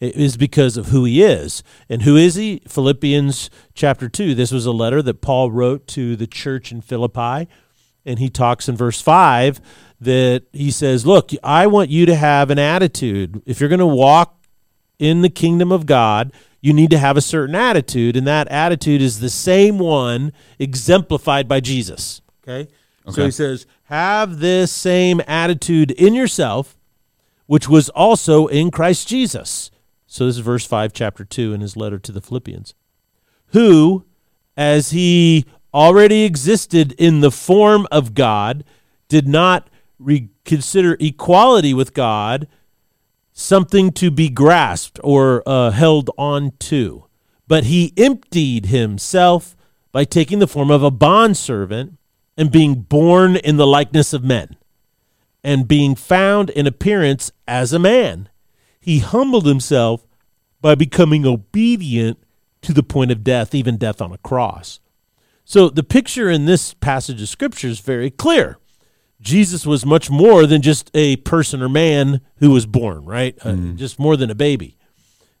It 0.00 0.14
is 0.14 0.36
because 0.36 0.76
of 0.76 0.86
who 0.86 1.04
he 1.04 1.22
is. 1.22 1.62
And 1.88 2.02
who 2.02 2.16
is 2.16 2.36
he? 2.36 2.62
Philippians 2.68 3.50
chapter 3.74 4.08
2. 4.08 4.34
This 4.34 4.52
was 4.52 4.66
a 4.66 4.72
letter 4.72 5.02
that 5.02 5.20
Paul 5.20 5.50
wrote 5.50 5.86
to 5.88 6.16
the 6.16 6.26
church 6.26 6.70
in 6.70 6.80
Philippi. 6.80 7.48
And 8.06 8.18
he 8.18 8.30
talks 8.30 8.68
in 8.68 8.76
verse 8.76 9.00
5 9.00 9.60
that 10.00 10.44
he 10.52 10.70
says, 10.70 11.04
Look, 11.04 11.30
I 11.42 11.66
want 11.66 11.90
you 11.90 12.06
to 12.06 12.14
have 12.14 12.50
an 12.50 12.58
attitude. 12.58 13.42
If 13.44 13.60
you're 13.60 13.68
going 13.68 13.80
to 13.80 13.86
walk 13.86 14.36
in 14.98 15.22
the 15.22 15.28
kingdom 15.28 15.72
of 15.72 15.86
God, 15.86 16.32
you 16.60 16.72
need 16.72 16.90
to 16.90 16.98
have 16.98 17.16
a 17.16 17.22
certain 17.22 17.54
attitude, 17.54 18.16
and 18.16 18.26
that 18.26 18.48
attitude 18.48 19.00
is 19.00 19.20
the 19.20 19.30
same 19.30 19.78
one 19.78 20.32
exemplified 20.58 21.46
by 21.46 21.60
Jesus. 21.60 22.20
Okay? 22.42 22.70
okay? 23.06 23.14
So 23.14 23.24
he 23.24 23.30
says, 23.30 23.66
Have 23.84 24.40
this 24.40 24.72
same 24.72 25.20
attitude 25.26 25.92
in 25.92 26.14
yourself, 26.14 26.76
which 27.46 27.68
was 27.68 27.88
also 27.90 28.46
in 28.46 28.70
Christ 28.70 29.08
Jesus. 29.08 29.70
So 30.06 30.26
this 30.26 30.36
is 30.36 30.40
verse 30.40 30.64
5, 30.64 30.92
chapter 30.92 31.24
2 31.24 31.52
in 31.52 31.60
his 31.60 31.76
letter 31.76 31.98
to 31.98 32.12
the 32.12 32.20
Philippians. 32.20 32.74
Who, 33.48 34.04
as 34.56 34.90
he 34.90 35.44
already 35.72 36.24
existed 36.24 36.92
in 36.92 37.20
the 37.20 37.30
form 37.30 37.86
of 37.92 38.14
God, 38.14 38.64
did 39.08 39.28
not 39.28 39.68
re- 39.98 40.30
consider 40.44 40.96
equality 40.98 41.74
with 41.74 41.94
God 41.94 42.48
something 43.38 43.92
to 43.92 44.10
be 44.10 44.28
grasped 44.28 44.98
or 45.04 45.44
uh, 45.46 45.70
held 45.70 46.10
on 46.18 46.52
to. 46.58 47.04
But 47.46 47.64
he 47.64 47.94
emptied 47.96 48.66
himself 48.66 49.56
by 49.92 50.04
taking 50.04 50.40
the 50.40 50.48
form 50.48 50.72
of 50.72 50.82
a 50.82 50.90
bondservant 50.90 51.96
and 52.36 52.50
being 52.50 52.74
born 52.74 53.36
in 53.36 53.56
the 53.56 53.66
likeness 53.66 54.12
of 54.12 54.24
men 54.24 54.56
and 55.44 55.68
being 55.68 55.94
found 55.94 56.50
in 56.50 56.66
appearance 56.66 57.30
as 57.46 57.72
a 57.72 57.78
man. 57.78 58.28
He 58.80 58.98
humbled 58.98 59.46
himself 59.46 60.04
by 60.60 60.74
becoming 60.74 61.24
obedient 61.24 62.18
to 62.62 62.72
the 62.72 62.82
point 62.82 63.12
of 63.12 63.22
death, 63.22 63.54
even 63.54 63.76
death 63.76 64.02
on 64.02 64.12
a 64.12 64.18
cross. 64.18 64.80
So 65.44 65.68
the 65.68 65.84
picture 65.84 66.28
in 66.28 66.46
this 66.46 66.74
passage 66.74 67.22
of 67.22 67.28
scripture 67.28 67.68
is 67.68 67.78
very 67.78 68.10
clear. 68.10 68.58
Jesus 69.20 69.66
was 69.66 69.84
much 69.84 70.10
more 70.10 70.46
than 70.46 70.62
just 70.62 70.90
a 70.94 71.16
person 71.16 71.62
or 71.62 71.68
man 71.68 72.20
who 72.36 72.50
was 72.50 72.66
born, 72.66 73.04
right? 73.04 73.36
Uh, 73.42 73.54
just 73.74 73.98
more 73.98 74.16
than 74.16 74.30
a 74.30 74.34
baby. 74.34 74.76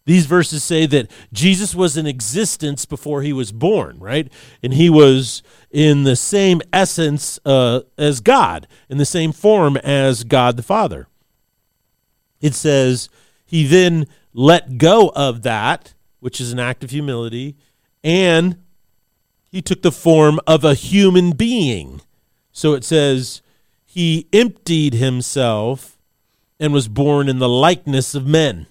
These 0.04 0.24
verses 0.24 0.64
say 0.64 0.86
that 0.86 1.10
Jesus 1.34 1.74
was 1.74 1.96
in 1.96 2.06
existence 2.06 2.86
before 2.86 3.20
he 3.20 3.32
was 3.32 3.52
born, 3.52 3.98
right? 3.98 4.32
And 4.62 4.72
he 4.72 4.88
was 4.88 5.42
in 5.70 6.04
the 6.04 6.16
same 6.16 6.62
essence 6.72 7.38
uh, 7.44 7.82
as 7.98 8.20
God, 8.20 8.66
in 8.88 8.96
the 8.96 9.04
same 9.04 9.32
form 9.32 9.76
as 9.76 10.24
God 10.24 10.56
the 10.56 10.62
Father. 10.62 11.08
It 12.40 12.54
says 12.54 13.10
he 13.44 13.66
then 13.66 14.06
let 14.32 14.78
go 14.78 15.12
of 15.14 15.42
that, 15.42 15.92
which 16.20 16.40
is 16.40 16.52
an 16.52 16.58
act 16.58 16.82
of 16.82 16.90
humility, 16.90 17.56
and 18.02 18.56
he 19.50 19.60
took 19.60 19.82
the 19.82 19.92
form 19.92 20.40
of 20.46 20.64
a 20.64 20.74
human 20.74 21.32
being. 21.32 22.00
So 22.50 22.72
it 22.72 22.82
says 22.82 23.42
he 23.98 24.28
emptied 24.32 24.94
himself 24.94 25.98
and 26.60 26.72
was 26.72 26.86
born 26.86 27.28
in 27.28 27.40
the 27.40 27.48
likeness 27.48 28.14
of 28.14 28.28
men. 28.28 28.68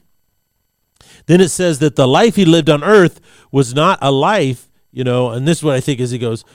Then 1.25 1.41
it 1.41 1.49
says 1.49 1.79
that 1.79 1.97
the 1.97 2.07
life 2.07 2.37
he 2.37 2.45
lived 2.45 2.69
on 2.69 2.81
earth 2.81 3.19
was 3.51 3.75
not 3.75 3.99
a 4.01 4.09
life, 4.09 4.69
you 4.89 5.03
know, 5.03 5.31
and 5.31 5.45
this 5.45 5.57
is 5.57 5.63
what 5.65 5.75
I 5.75 5.81
think 5.81 5.99
as 5.99 6.11
he 6.11 6.17
goes, 6.17 6.45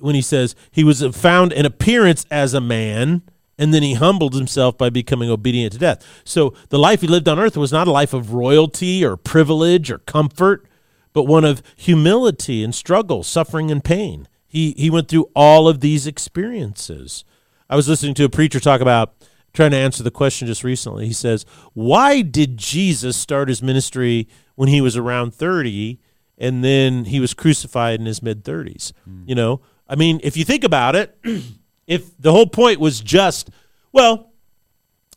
when 0.00 0.14
he 0.14 0.20
says 0.20 0.54
he 0.70 0.84
was 0.84 1.02
found 1.16 1.54
in 1.54 1.64
appearance 1.64 2.26
as 2.30 2.52
a 2.52 2.60
man, 2.60 3.22
and 3.56 3.72
then 3.72 3.82
he 3.82 3.94
humbled 3.94 4.34
himself 4.34 4.76
by 4.76 4.90
becoming 4.90 5.30
obedient 5.30 5.72
to 5.72 5.78
death. 5.78 6.04
So 6.22 6.52
the 6.68 6.78
life 6.78 7.00
he 7.00 7.06
lived 7.06 7.28
on 7.28 7.38
earth 7.38 7.56
was 7.56 7.72
not 7.72 7.88
a 7.88 7.92
life 7.92 8.12
of 8.12 8.34
royalty 8.34 9.02
or 9.02 9.16
privilege 9.16 9.90
or 9.90 10.00
comfort, 10.00 10.66
but 11.14 11.22
one 11.22 11.46
of 11.46 11.62
humility 11.76 12.62
and 12.62 12.74
struggle, 12.74 13.22
suffering 13.22 13.70
and 13.70 13.82
pain. 13.82 14.28
He 14.46 14.74
he 14.76 14.90
went 14.90 15.08
through 15.08 15.30
all 15.34 15.66
of 15.66 15.80
these 15.80 16.06
experiences. 16.06 17.24
I 17.68 17.76
was 17.76 17.88
listening 17.88 18.14
to 18.14 18.24
a 18.24 18.28
preacher 18.28 18.60
talk 18.60 18.80
about 18.80 19.14
trying 19.52 19.70
to 19.72 19.76
answer 19.76 20.02
the 20.02 20.10
question 20.10 20.46
just 20.46 20.64
recently. 20.64 21.06
He 21.06 21.12
says, 21.12 21.44
"Why 21.74 22.22
did 22.22 22.56
Jesus 22.56 23.16
start 23.16 23.48
his 23.48 23.62
ministry 23.62 24.28
when 24.54 24.68
he 24.68 24.80
was 24.80 24.96
around 24.96 25.34
30 25.34 25.98
and 26.36 26.62
then 26.62 27.06
he 27.06 27.20
was 27.20 27.34
crucified 27.34 28.00
in 28.00 28.06
his 28.06 28.22
mid 28.22 28.44
30s?" 28.44 28.92
Hmm. 29.04 29.22
You 29.26 29.34
know, 29.34 29.60
I 29.88 29.96
mean, 29.96 30.20
if 30.22 30.36
you 30.36 30.44
think 30.44 30.64
about 30.64 30.94
it, 30.96 31.18
if 31.86 32.16
the 32.18 32.32
whole 32.32 32.46
point 32.46 32.78
was 32.78 33.00
just, 33.00 33.50
well, 33.92 34.32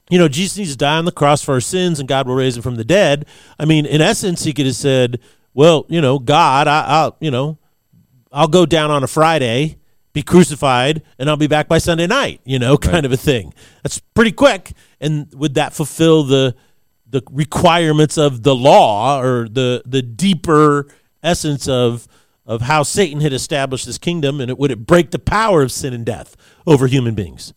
you 0.10 0.18
know, 0.18 0.28
Jesus 0.28 0.58
needs 0.58 0.72
to 0.72 0.78
die 0.78 0.98
on 0.98 1.06
the 1.06 1.12
cross 1.12 1.42
for 1.42 1.54
our 1.54 1.62
sins 1.62 2.00
and 2.00 2.08
God 2.08 2.28
will 2.28 2.36
raise 2.36 2.56
him 2.56 2.64
from 2.64 2.76
the 2.76 2.84
dead. 2.84 3.26
I 3.60 3.66
mean, 3.66 3.86
in 3.86 4.02
essence, 4.02 4.44
he 4.44 4.54
could 4.54 4.66
have 4.66 4.76
said, 4.76 5.20
well, 5.54 5.86
you 5.90 6.02
know, 6.02 6.20
God, 6.20 6.68
I, 6.68 6.84
I'll, 6.86 7.18
you 7.20 7.32
know, 7.32 7.58
I'll 8.32 8.48
go 8.48 8.66
down 8.66 8.92
on 8.92 9.04
a 9.04 9.08
Friday, 9.08 9.78
be 10.14 10.22
crucified, 10.22 11.02
and 11.18 11.30
I'll 11.30 11.38
be 11.38 11.48
back 11.48 11.68
by 11.68 11.78
Sunday 11.78 12.08
night, 12.08 12.42
you 12.44 12.60
know, 12.60 12.78
kind 12.92 13.06
of 13.06 13.12
a 13.12 13.18
thing. 13.18 13.54
That's 13.84 14.00
pretty 14.00 14.32
quick. 14.32 14.74
And 15.00 15.34
would 15.34 15.56
that 15.56 15.74
fulfill 15.74 16.24
the 16.24 16.56
the 17.10 17.22
requirements 17.30 18.18
of 18.18 18.44
the 18.44 18.56
law 18.56 19.22
or 19.22 19.48
the 19.48 19.84
the 19.86 20.02
deeper 20.02 20.88
essence 21.22 21.68
of 21.68 22.08
of 22.46 22.62
how 22.62 22.84
Satan 22.84 23.22
had 23.22 23.34
established 23.34 23.86
this 23.86 23.98
kingdom 23.98 24.42
and 24.42 24.50
it 24.50 24.58
would 24.58 24.72
it 24.72 24.86
break 24.88 25.12
the 25.12 25.20
power 25.20 25.62
of 25.62 25.72
sin 25.72 25.94
and 25.94 26.06
death 26.06 26.36
over 26.66 26.88
human 26.88 27.14
beings? 27.14 27.54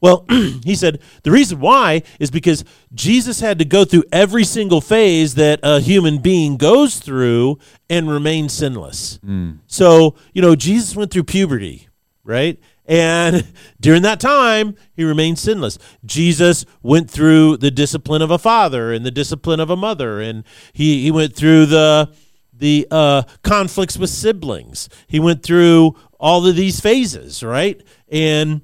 Well, 0.00 0.26
he 0.64 0.74
said 0.74 1.00
the 1.22 1.30
reason 1.30 1.58
why 1.60 2.02
is 2.20 2.30
because 2.30 2.64
Jesus 2.94 3.40
had 3.40 3.58
to 3.58 3.64
go 3.64 3.84
through 3.84 4.04
every 4.12 4.44
single 4.44 4.80
phase 4.80 5.34
that 5.36 5.60
a 5.62 5.80
human 5.80 6.18
being 6.18 6.56
goes 6.56 6.98
through 6.98 7.58
and 7.88 8.10
remain 8.10 8.48
sinless. 8.48 9.18
So, 9.66 10.14
you 10.32 10.42
know, 10.42 10.54
Jesus 10.54 10.94
went 10.94 11.10
through 11.10 11.24
puberty, 11.24 11.88
right? 12.24 12.58
And 12.84 13.46
during 13.80 14.02
that 14.02 14.20
time, 14.20 14.76
he 14.94 15.02
remained 15.02 15.38
sinless. 15.38 15.78
Jesus 16.04 16.64
went 16.82 17.10
through 17.10 17.56
the 17.56 17.70
discipline 17.70 18.22
of 18.22 18.30
a 18.30 18.38
father 18.38 18.92
and 18.92 19.04
the 19.04 19.10
discipline 19.10 19.60
of 19.60 19.70
a 19.70 19.76
mother, 19.76 20.20
and 20.20 20.44
he, 20.72 21.02
he 21.02 21.10
went 21.10 21.34
through 21.34 21.66
the 21.66 22.12
the 22.58 22.86
uh, 22.90 23.22
conflicts 23.42 23.98
with 23.98 24.08
siblings. 24.08 24.88
He 25.06 25.20
went 25.20 25.42
through 25.42 25.94
all 26.18 26.46
of 26.46 26.56
these 26.56 26.80
phases, 26.80 27.42
right? 27.42 27.82
And 28.08 28.62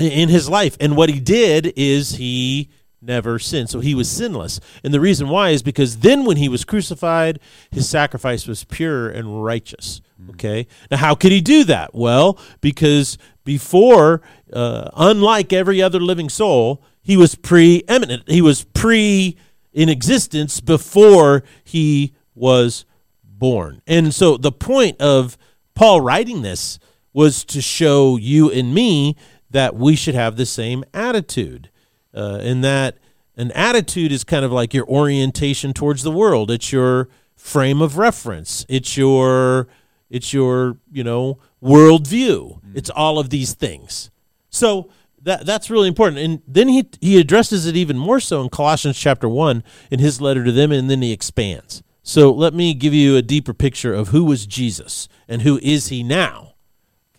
in 0.00 0.28
his 0.28 0.48
life. 0.48 0.76
And 0.80 0.96
what 0.96 1.10
he 1.10 1.20
did 1.20 1.72
is 1.76 2.16
he 2.16 2.70
never 3.02 3.38
sinned. 3.38 3.70
So 3.70 3.80
he 3.80 3.94
was 3.94 4.10
sinless. 4.10 4.60
And 4.84 4.92
the 4.92 5.00
reason 5.00 5.28
why 5.28 5.50
is 5.50 5.62
because 5.62 5.98
then 5.98 6.24
when 6.24 6.36
he 6.36 6.48
was 6.48 6.64
crucified, 6.64 7.40
his 7.70 7.88
sacrifice 7.88 8.46
was 8.46 8.64
pure 8.64 9.08
and 9.08 9.42
righteous. 9.42 10.00
Okay. 10.30 10.66
Now, 10.90 10.98
how 10.98 11.14
could 11.14 11.32
he 11.32 11.40
do 11.40 11.64
that? 11.64 11.94
Well, 11.94 12.38
because 12.60 13.16
before, 13.44 14.20
uh, 14.52 14.90
unlike 14.94 15.52
every 15.52 15.80
other 15.80 16.00
living 16.00 16.28
soul, 16.28 16.82
he 17.02 17.16
was 17.16 17.34
preeminent. 17.34 18.28
He 18.28 18.42
was 18.42 18.64
pre 18.64 19.36
in 19.72 19.88
existence 19.88 20.60
before 20.60 21.42
he 21.64 22.14
was 22.34 22.84
born. 23.22 23.80
And 23.86 24.12
so 24.14 24.36
the 24.36 24.52
point 24.52 25.00
of 25.00 25.38
Paul 25.74 26.00
writing 26.00 26.42
this 26.42 26.78
was 27.12 27.44
to 27.46 27.60
show 27.60 28.16
you 28.16 28.50
and 28.50 28.74
me 28.74 29.16
that 29.50 29.74
we 29.76 29.96
should 29.96 30.14
have 30.14 30.36
the 30.36 30.46
same 30.46 30.84
attitude. 30.94 31.70
Uh, 32.14 32.38
and 32.42 32.64
that 32.64 32.98
an 33.36 33.52
attitude 33.52 34.12
is 34.12 34.24
kind 34.24 34.44
of 34.44 34.52
like 34.52 34.74
your 34.74 34.86
orientation 34.86 35.72
towards 35.72 36.02
the 36.02 36.10
world. 36.10 36.50
It's 36.50 36.72
your 36.72 37.08
frame 37.36 37.80
of 37.80 37.96
reference. 37.96 38.66
It's 38.68 38.96
your 38.96 39.68
it's 40.10 40.32
your 40.32 40.76
you 40.90 41.04
know 41.04 41.38
worldview. 41.62 42.60
It's 42.74 42.90
all 42.90 43.18
of 43.18 43.30
these 43.30 43.54
things. 43.54 44.10
So 44.50 44.90
that 45.22 45.46
that's 45.46 45.70
really 45.70 45.88
important. 45.88 46.18
And 46.18 46.42
then 46.46 46.68
he 46.68 46.88
he 47.00 47.18
addresses 47.18 47.66
it 47.66 47.76
even 47.76 47.96
more 47.96 48.20
so 48.20 48.42
in 48.42 48.48
Colossians 48.48 48.98
chapter 48.98 49.28
one 49.28 49.62
in 49.90 50.00
his 50.00 50.20
letter 50.20 50.44
to 50.44 50.52
them, 50.52 50.72
and 50.72 50.90
then 50.90 51.02
he 51.02 51.12
expands. 51.12 51.82
So 52.02 52.32
let 52.32 52.54
me 52.54 52.74
give 52.74 52.94
you 52.94 53.16
a 53.16 53.22
deeper 53.22 53.54
picture 53.54 53.94
of 53.94 54.08
who 54.08 54.24
was 54.24 54.46
Jesus 54.46 55.08
and 55.28 55.42
who 55.42 55.58
is 55.62 55.88
he 55.88 56.02
now. 56.02 56.49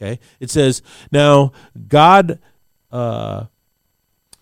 Okay, 0.01 0.19
it 0.39 0.49
says 0.49 0.81
now 1.11 1.51
God. 1.87 2.39
Uh, 2.91 3.45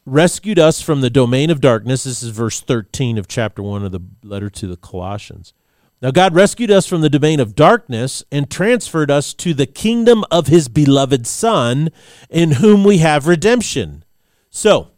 rescued 0.06 0.58
us 0.58 0.82
from 0.82 1.02
the 1.02 1.10
domain 1.10 1.52
of 1.52 1.62
darkness. 1.62 2.04
This 2.04 2.24
is 2.24 2.32
verse 2.32 2.62
13 2.62 3.20
of 3.20 3.28
chapter 3.28 3.62
1 3.62 3.86
of 3.86 3.92
the 3.92 4.02
letter 4.24 4.50
to 4.50 4.66
the 4.68 4.78
Colossians. 4.78 5.54
Now, 6.02 6.12
God 6.12 6.34
rescued 6.34 6.72
us 6.72 6.86
from 6.86 7.02
the 7.02 7.10
domain 7.10 7.40
of 7.40 7.56
darkness 7.56 8.24
and 8.32 8.50
transferred 8.50 9.12
us 9.12 9.34
to 9.36 9.54
the 9.54 9.66
kingdom 9.66 10.24
of 10.32 10.48
his 10.48 10.70
beloved 10.70 11.28
Son, 11.28 11.90
in 12.30 12.54
whom 12.54 12.84
we 12.86 13.00
have 13.00 13.28
redemption. 13.28 14.06
So, 14.50 14.92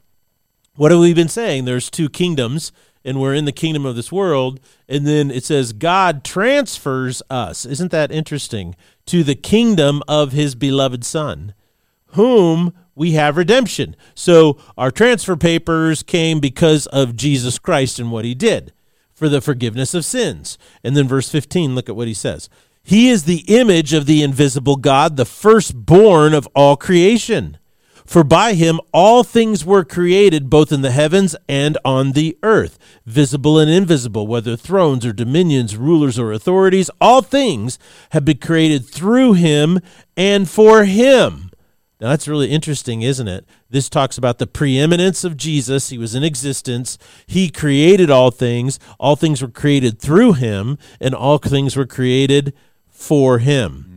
what 0.75 0.91
have 0.91 0.99
we 0.99 1.13
been 1.13 1.27
saying? 1.27 1.65
There's 1.65 1.89
two 1.89 2.07
kingdoms, 2.07 2.71
and 3.03 3.19
we're 3.19 3.33
in 3.33 3.45
the 3.45 3.51
kingdom 3.51 3.85
of 3.85 3.95
this 3.95 4.11
world. 4.11 4.59
And 4.87 5.05
then 5.05 5.31
it 5.31 5.43
says, 5.43 5.73
God 5.73 6.23
transfers 6.23 7.21
us. 7.29 7.65
Isn't 7.65 7.91
that 7.91 8.11
interesting? 8.11 8.75
To 9.07 9.23
the 9.23 9.35
kingdom 9.35 10.01
of 10.07 10.31
his 10.31 10.55
beloved 10.55 11.03
Son, 11.03 11.53
whom 12.07 12.73
we 12.95 13.11
have 13.13 13.37
redemption. 13.37 13.95
So 14.13 14.57
our 14.77 14.91
transfer 14.91 15.35
papers 15.35 16.03
came 16.03 16.39
because 16.39 16.87
of 16.87 17.15
Jesus 17.15 17.57
Christ 17.57 17.99
and 17.99 18.11
what 18.11 18.25
he 18.25 18.35
did 18.35 18.73
for 19.13 19.29
the 19.29 19.41
forgiveness 19.41 19.93
of 19.93 20.05
sins. 20.05 20.57
And 20.83 20.95
then 20.95 21.07
verse 21.07 21.29
15, 21.29 21.75
look 21.75 21.89
at 21.89 21.95
what 21.95 22.07
he 22.07 22.13
says. 22.13 22.49
He 22.83 23.09
is 23.09 23.23
the 23.23 23.43
image 23.47 23.93
of 23.93 24.07
the 24.07 24.23
invisible 24.23 24.75
God, 24.75 25.15
the 25.15 25.25
firstborn 25.25 26.33
of 26.33 26.47
all 26.55 26.75
creation. 26.75 27.57
For 28.11 28.25
by 28.25 28.55
him 28.55 28.81
all 28.91 29.23
things 29.23 29.63
were 29.63 29.85
created, 29.85 30.49
both 30.49 30.73
in 30.73 30.81
the 30.81 30.91
heavens 30.91 31.33
and 31.47 31.77
on 31.85 32.11
the 32.11 32.37
earth, 32.43 32.77
visible 33.05 33.57
and 33.57 33.71
invisible, 33.71 34.27
whether 34.27 34.57
thrones 34.57 35.05
or 35.05 35.13
dominions, 35.13 35.77
rulers 35.77 36.19
or 36.19 36.33
authorities, 36.33 36.89
all 36.99 37.21
things 37.21 37.79
have 38.09 38.25
been 38.25 38.39
created 38.39 38.85
through 38.85 39.31
him 39.31 39.79
and 40.17 40.49
for 40.49 40.83
him. 40.83 41.51
Now 42.01 42.09
that's 42.09 42.27
really 42.27 42.51
interesting, 42.51 43.01
isn't 43.01 43.29
it? 43.29 43.45
This 43.69 43.87
talks 43.87 44.17
about 44.17 44.39
the 44.39 44.47
preeminence 44.47 45.23
of 45.23 45.37
Jesus. 45.37 45.87
He 45.87 45.97
was 45.97 46.13
in 46.13 46.21
existence. 46.21 46.97
He 47.25 47.49
created 47.49 48.11
all 48.11 48.29
things. 48.29 48.77
All 48.99 49.15
things 49.15 49.41
were 49.41 49.47
created 49.47 50.01
through 50.01 50.33
him, 50.33 50.77
and 50.99 51.15
all 51.15 51.37
things 51.37 51.77
were 51.77 51.87
created 51.87 52.53
for 52.89 53.39
him. 53.39 53.90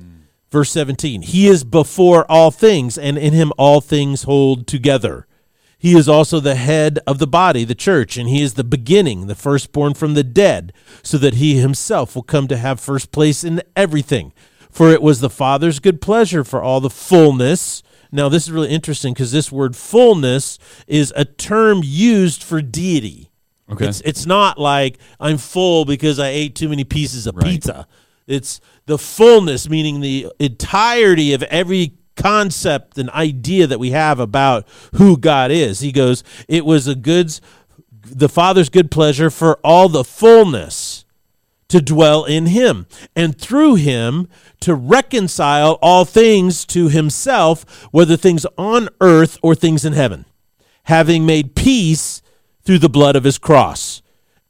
Verse 0.54 0.70
17, 0.70 1.23
He 1.23 1.49
is 1.49 1.64
before 1.64 2.25
all 2.30 2.52
things, 2.52 2.96
and 2.96 3.18
in 3.18 3.32
Him 3.32 3.52
all 3.58 3.80
things 3.80 4.23
hold 4.23 4.68
together. 4.68 5.26
He 5.76 5.96
is 5.99 6.08
also 6.08 6.38
the 6.38 6.54
head 6.54 7.00
of 7.08 7.18
the 7.18 7.26
body, 7.26 7.64
the 7.64 7.75
church, 7.75 8.16
and 8.16 8.28
He 8.28 8.40
is 8.40 8.54
the 8.54 8.62
beginning, 8.62 9.26
the 9.26 9.34
firstborn 9.34 9.94
from 9.94 10.14
the 10.14 10.23
dead, 10.23 10.73
so 11.02 11.18
that 11.18 11.34
He 11.34 11.56
Himself 11.56 12.14
will 12.14 12.23
come 12.23 12.46
to 12.46 12.56
have 12.56 12.78
first 12.78 13.11
place 13.11 13.42
in 13.42 13.62
everything. 13.75 14.32
For 14.70 14.92
it 14.92 15.02
was 15.02 15.18
the 15.18 15.28
Father's 15.28 15.80
good 15.80 16.00
pleasure 16.00 16.44
for 16.44 16.62
all 16.62 16.80
the 16.80 16.88
fullness. 16.88 17.82
Now, 18.12 18.28
this 18.28 18.44
is 18.44 18.52
really 18.52 18.70
interesting 18.70 19.12
because 19.12 19.32
this 19.32 19.50
word 19.50 19.75
fullness 19.75 20.61
is 20.87 21.12
a 21.16 21.25
term 21.25 21.80
used 21.82 22.44
for 22.44 22.62
deity. 22.62 23.32
Okay. 23.73 23.88
It's 23.88 24.00
it's 24.02 24.25
not 24.25 24.56
like 24.61 24.99
I'm 25.18 25.38
full 25.38 25.84
because 25.84 26.20
I 26.20 26.28
ate 26.28 26.54
too 26.54 26.68
many 26.68 26.84
pieces 26.84 27.26
of 27.26 27.34
Right. 27.34 27.44
pizza. 27.46 27.88
It's 28.26 28.61
the 28.87 28.99
fullness, 28.99 29.69
meaning 29.69 30.00
the 30.00 30.29
entirety 30.38 31.33
of 31.33 31.43
every 31.45 31.95
concept 32.17 32.99
and 32.99 33.11
idea 33.11 33.67
that 33.67 33.81
we 33.81 33.91
have 33.91 34.21
about 34.21 34.67
who 34.95 35.17
God 35.17 35.50
is. 35.50 35.81
He 35.81 35.93
goes, 35.93 36.23
it 36.49 36.64
was 36.64 36.87
a 36.87 36.95
goods 36.95 37.41
the 38.07 38.29
Father's 38.29 38.69
good 38.69 38.91
pleasure 38.91 39.31
for 39.31 39.59
all 39.64 39.88
the 39.88 40.05
fullness 40.05 41.05
to 41.69 41.81
dwell 41.81 42.25
in 42.25 42.47
him 42.47 42.87
and 43.17 43.38
through 43.38 43.76
him 43.76 44.29
to 44.61 44.75
reconcile 44.75 45.79
all 45.81 46.05
things 46.05 46.64
to 46.67 46.88
himself, 46.88 47.87
whether 47.91 48.17
things 48.17 48.47
on 48.59 48.88
earth 49.00 49.38
or 49.43 49.55
things 49.55 49.85
in 49.85 49.95
heaven, 49.95 50.26
having 50.85 51.25
made 51.25 51.55
peace 51.55 52.23
through 52.62 52.79
the 52.79 52.88
blood 52.88 53.17
of 53.17 53.25
his 53.25 53.38
cross. 53.38 54.03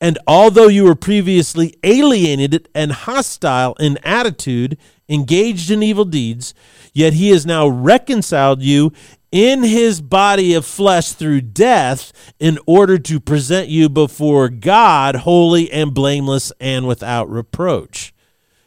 And 0.05 0.19
although 0.27 0.69
you 0.69 0.85
were 0.85 0.95
previously 0.95 1.73
alienated 1.83 2.69
and 2.75 2.93
hostile 2.93 3.73
in 3.81 3.97
attitude, 4.05 4.77
engaged 5.09 5.71
in 5.71 5.83
evil 5.83 6.05
deeds, 6.05 6.53
yet 6.93 7.15
he 7.15 7.31
has 7.31 7.47
now 7.47 7.67
reconciled 7.67 8.61
you 8.61 8.93
in 9.33 9.63
his 9.63 10.03
body 10.03 10.53
of 10.53 10.67
flesh 10.67 11.13
through 11.13 11.41
death 11.41 12.13
in 12.39 12.59
order 12.67 12.99
to 12.99 13.19
present 13.19 13.71
you 13.71 13.89
before 13.89 14.51
God 14.51 15.17
holy 15.17 15.73
and 15.73 15.95
blameless 15.95 16.53
and 16.61 16.87
without 16.87 17.31
reproach. 17.31 18.13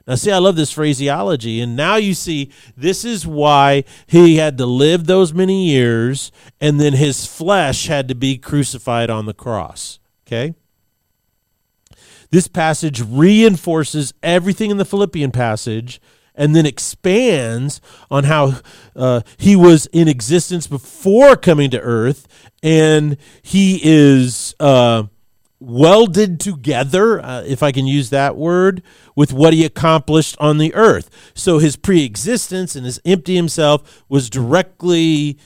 Now, 0.08 0.16
see, 0.16 0.32
I 0.32 0.40
love 0.40 0.56
this 0.56 0.72
phraseology. 0.72 1.62
And 1.62 1.76
now 1.76 1.98
you 1.98 2.16
see, 2.16 2.52
this 2.76 3.06
is 3.06 3.28
why 3.28 3.84
he 4.08 4.38
had 4.38 4.58
to 4.58 4.66
live 4.66 5.06
those 5.06 5.34
many 5.34 5.68
years, 5.68 6.32
and 6.60 6.80
then 6.80 6.94
his 6.94 7.28
flesh 7.28 7.86
had 7.86 8.08
to 8.08 8.16
be 8.16 8.40
crucified 8.40 9.12
on 9.12 9.28
the 9.28 9.36
cross. 9.36 10.00
Okay? 10.26 10.56
This 12.30 12.48
passage 12.48 13.02
reinforces 13.02 14.14
everything 14.22 14.72
in 14.72 14.78
the 14.78 14.86
Philippian 14.86 15.32
passage 15.32 16.02
and 16.36 16.56
then 16.56 16.66
expands 16.66 17.82
on 18.12 18.26
how 18.26 18.60
uh, 18.96 19.22
he 19.38 19.56
was 19.56 19.88
in 19.88 20.08
existence 20.08 20.68
before 20.68 21.36
coming 21.36 21.70
to 21.72 21.82
earth 21.82 22.28
and 22.62 23.18
he 23.42 23.80
is 23.84 24.56
uh, 24.60 25.04
welded 25.60 26.40
together, 26.40 27.24
uh, 27.24 27.44
if 27.44 27.64
I 27.64 27.72
can 27.72 27.88
use 27.88 28.10
that 28.12 28.36
word, 28.36 28.84
with 29.16 29.34
what 29.34 29.54
he 29.54 29.66
accomplished 29.66 30.38
on 30.40 30.58
the 30.58 30.74
earth. 30.76 31.10
So 31.34 31.58
his 31.60 31.76
pre 31.76 32.04
existence 32.04 32.76
and 32.76 32.86
his 32.86 33.00
empty 33.06 33.36
himself 33.36 34.04
was 34.08 34.30
directly 34.30 35.38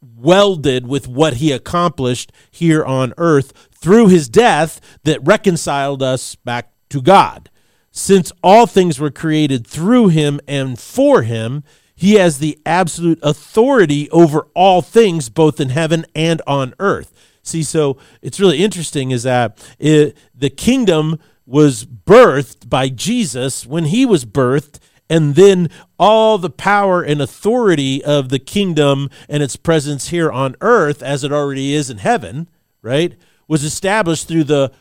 welded 0.00 0.86
with 0.86 1.08
what 1.08 1.34
he 1.34 1.52
accomplished 1.52 2.32
here 2.50 2.84
on 2.84 3.14
earth 3.18 3.52
through 3.72 4.08
his 4.08 4.28
death 4.28 4.80
that 5.04 5.24
reconciled 5.26 6.02
us 6.02 6.34
back 6.34 6.72
to 6.90 7.02
God. 7.02 7.50
Since 7.90 8.32
all 8.42 8.66
things 8.66 9.00
were 9.00 9.10
created 9.10 9.66
through 9.66 10.08
him 10.08 10.40
and 10.46 10.78
for 10.78 11.22
him, 11.22 11.64
he 11.94 12.14
has 12.14 12.38
the 12.38 12.58
absolute 12.64 13.18
authority 13.22 14.08
over 14.10 14.46
all 14.54 14.82
things, 14.82 15.28
both 15.28 15.60
in 15.60 15.70
heaven 15.70 16.06
and 16.14 16.40
on 16.46 16.74
earth. 16.78 17.12
See, 17.42 17.62
so 17.62 17.96
it's 18.22 18.38
really 18.38 18.62
interesting 18.62 19.10
is 19.10 19.24
that 19.24 19.58
it, 19.80 20.16
the 20.34 20.50
kingdom 20.50 21.18
was 21.44 21.86
birthed 21.86 22.68
by 22.68 22.88
Jesus 22.88 23.66
when 23.66 23.86
he 23.86 24.04
was 24.04 24.24
birthed, 24.24 24.78
and 25.10 25.34
then 25.34 25.70
all 25.98 26.38
the 26.38 26.50
power 26.50 27.02
and 27.02 27.20
authority 27.20 28.04
of 28.04 28.28
the 28.28 28.38
kingdom 28.38 29.10
and 29.28 29.42
its 29.42 29.56
presence 29.56 30.08
here 30.08 30.30
on 30.30 30.56
earth, 30.60 31.02
as 31.02 31.24
it 31.24 31.32
already 31.32 31.72
is 31.72 31.90
in 31.90 31.98
heaven, 31.98 32.48
right, 32.82 33.14
was 33.46 33.64
established 33.64 34.28
through 34.28 34.44
the 34.44 34.72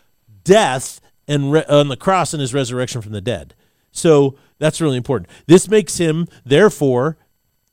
death 0.44 1.00
and 1.28 1.52
re- 1.52 1.66
on 1.70 1.88
the 1.88 1.98
cross 1.98 2.34
and 2.34 2.42
his 2.42 2.54
resurrection 2.54 3.02
from 3.02 3.14
the 3.14 3.22
dead. 3.22 3.54
So 3.92 4.38
that's 4.60 4.82
really 4.82 4.98
important. 4.98 5.30
This 5.46 5.70
makes 5.70 5.98
him, 5.98 6.28
therefore, 6.46 7.18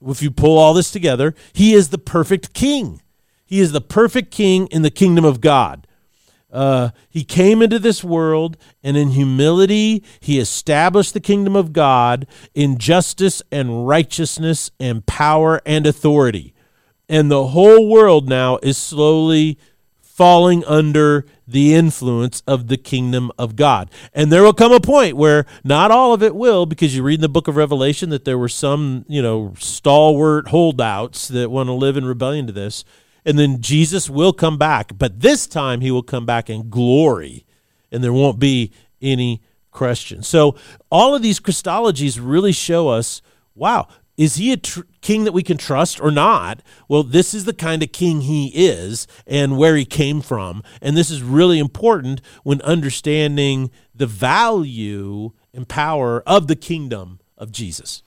if 0.07 0.23
you 0.23 0.31
pull 0.31 0.59
all 0.59 0.75
this 0.75 0.91
together, 0.91 1.35
he 1.53 1.75
is 1.75 1.89
the 1.89 1.99
perfect 1.99 2.53
king. 2.53 3.01
He 3.45 3.61
is 3.61 3.73
the 3.73 3.81
perfect 3.81 4.31
king 4.31 4.67
in 4.69 4.83
the 4.83 4.91
kingdom 4.91 5.25
of 5.25 5.41
God. 5.41 5.87
Uh, 6.55 6.91
he 7.11 7.25
came 7.25 7.61
into 7.61 7.81
this 7.81 8.05
world, 8.05 8.57
and 8.83 8.97
in 8.97 9.11
humility, 9.11 10.05
he 10.21 10.39
established 10.39 11.13
the 11.13 11.21
kingdom 11.21 11.57
of 11.57 11.73
God 11.73 12.29
in 12.55 12.79
justice 12.79 13.43
and 13.51 13.89
righteousness 13.89 14.71
and 14.79 15.05
power 15.05 15.61
and 15.67 15.85
authority. 15.85 16.55
And 17.09 17.29
the 17.31 17.49
whole 17.49 17.89
world 17.89 18.29
now 18.29 18.59
is 18.63 18.79
slowly 18.79 19.59
falling 20.01 20.65
under 20.67 21.27
the 21.47 21.75
influence 21.75 22.41
of 22.47 22.69
the 22.69 22.77
kingdom 22.77 23.33
of 23.37 23.57
God. 23.57 23.91
And 24.15 24.31
there 24.31 24.45
will 24.45 24.55
come 24.55 24.71
a 24.71 24.79
point 24.79 25.17
where 25.17 25.45
not 25.65 25.91
all 25.91 26.15
of 26.15 26.23
it 26.23 26.37
will, 26.37 26.67
because 26.67 26.95
you 26.95 27.03
read 27.03 27.17
in 27.17 27.21
the 27.21 27.29
book 27.29 27.49
of 27.49 27.57
Revelation 27.57 28.11
that 28.11 28.25
there 28.25 28.39
were 28.39 28.49
some, 28.49 29.05
you 29.09 29.21
know, 29.21 29.55
stalwart 29.59 30.49
holdouts 30.49 31.27
that 31.29 31.51
want 31.51 31.67
to 31.67 31.73
live 31.73 31.97
in 31.97 32.05
rebellion 32.05 32.47
to 32.47 32.53
this. 32.53 32.85
And 33.25 33.39
then 33.39 33.61
Jesus 33.61 34.11
will 34.11 34.33
come 34.33 34.59
back, 34.59 34.93
but 34.99 35.21
this 35.21 35.47
time 35.47 35.81
he 35.81 35.91
will 35.91 36.03
come 36.03 36.27
back 36.27 36.51
in 36.51 36.69
glory, 36.69 37.47
and 37.91 38.05
there 38.05 38.13
won't 38.13 38.39
be 38.39 38.73
any 39.01 39.43
question. 39.71 40.23
So 40.23 40.57
all 40.91 41.15
of 41.15 41.23
these 41.23 41.41
Christologies 41.41 42.21
really 42.23 42.53
show 42.53 42.89
us 42.89 43.23
wow, 43.55 43.87
is 44.17 44.37
he 44.37 44.53
a 44.53 44.57
tr- 44.57 44.81
king 45.01 45.25
that 45.25 45.33
we 45.33 45.43
can 45.43 45.57
trust 45.57 46.01
or 46.01 46.11
not? 46.11 46.61
Well, 46.89 47.03
this 47.03 47.35
is 47.35 47.45
the 47.45 47.53
kind 47.53 47.83
of 47.83 47.93
king 47.93 48.23
he 48.23 48.49
is 48.55 49.07
and 49.27 49.57
where 49.57 49.77
he 49.77 49.85
came 49.85 50.21
from. 50.21 50.63
And 50.81 50.97
this 50.97 51.11
is 51.11 51.23
really 51.23 51.59
important 51.59 52.21
when 52.43 52.61
understanding 52.63 53.71
the 53.95 54.07
value 54.07 55.33
and 55.53 55.69
power 55.69 56.23
of 56.27 56.47
the 56.47 56.57
kingdom 56.57 57.21
of 57.37 57.51
Jesus. 57.51 58.03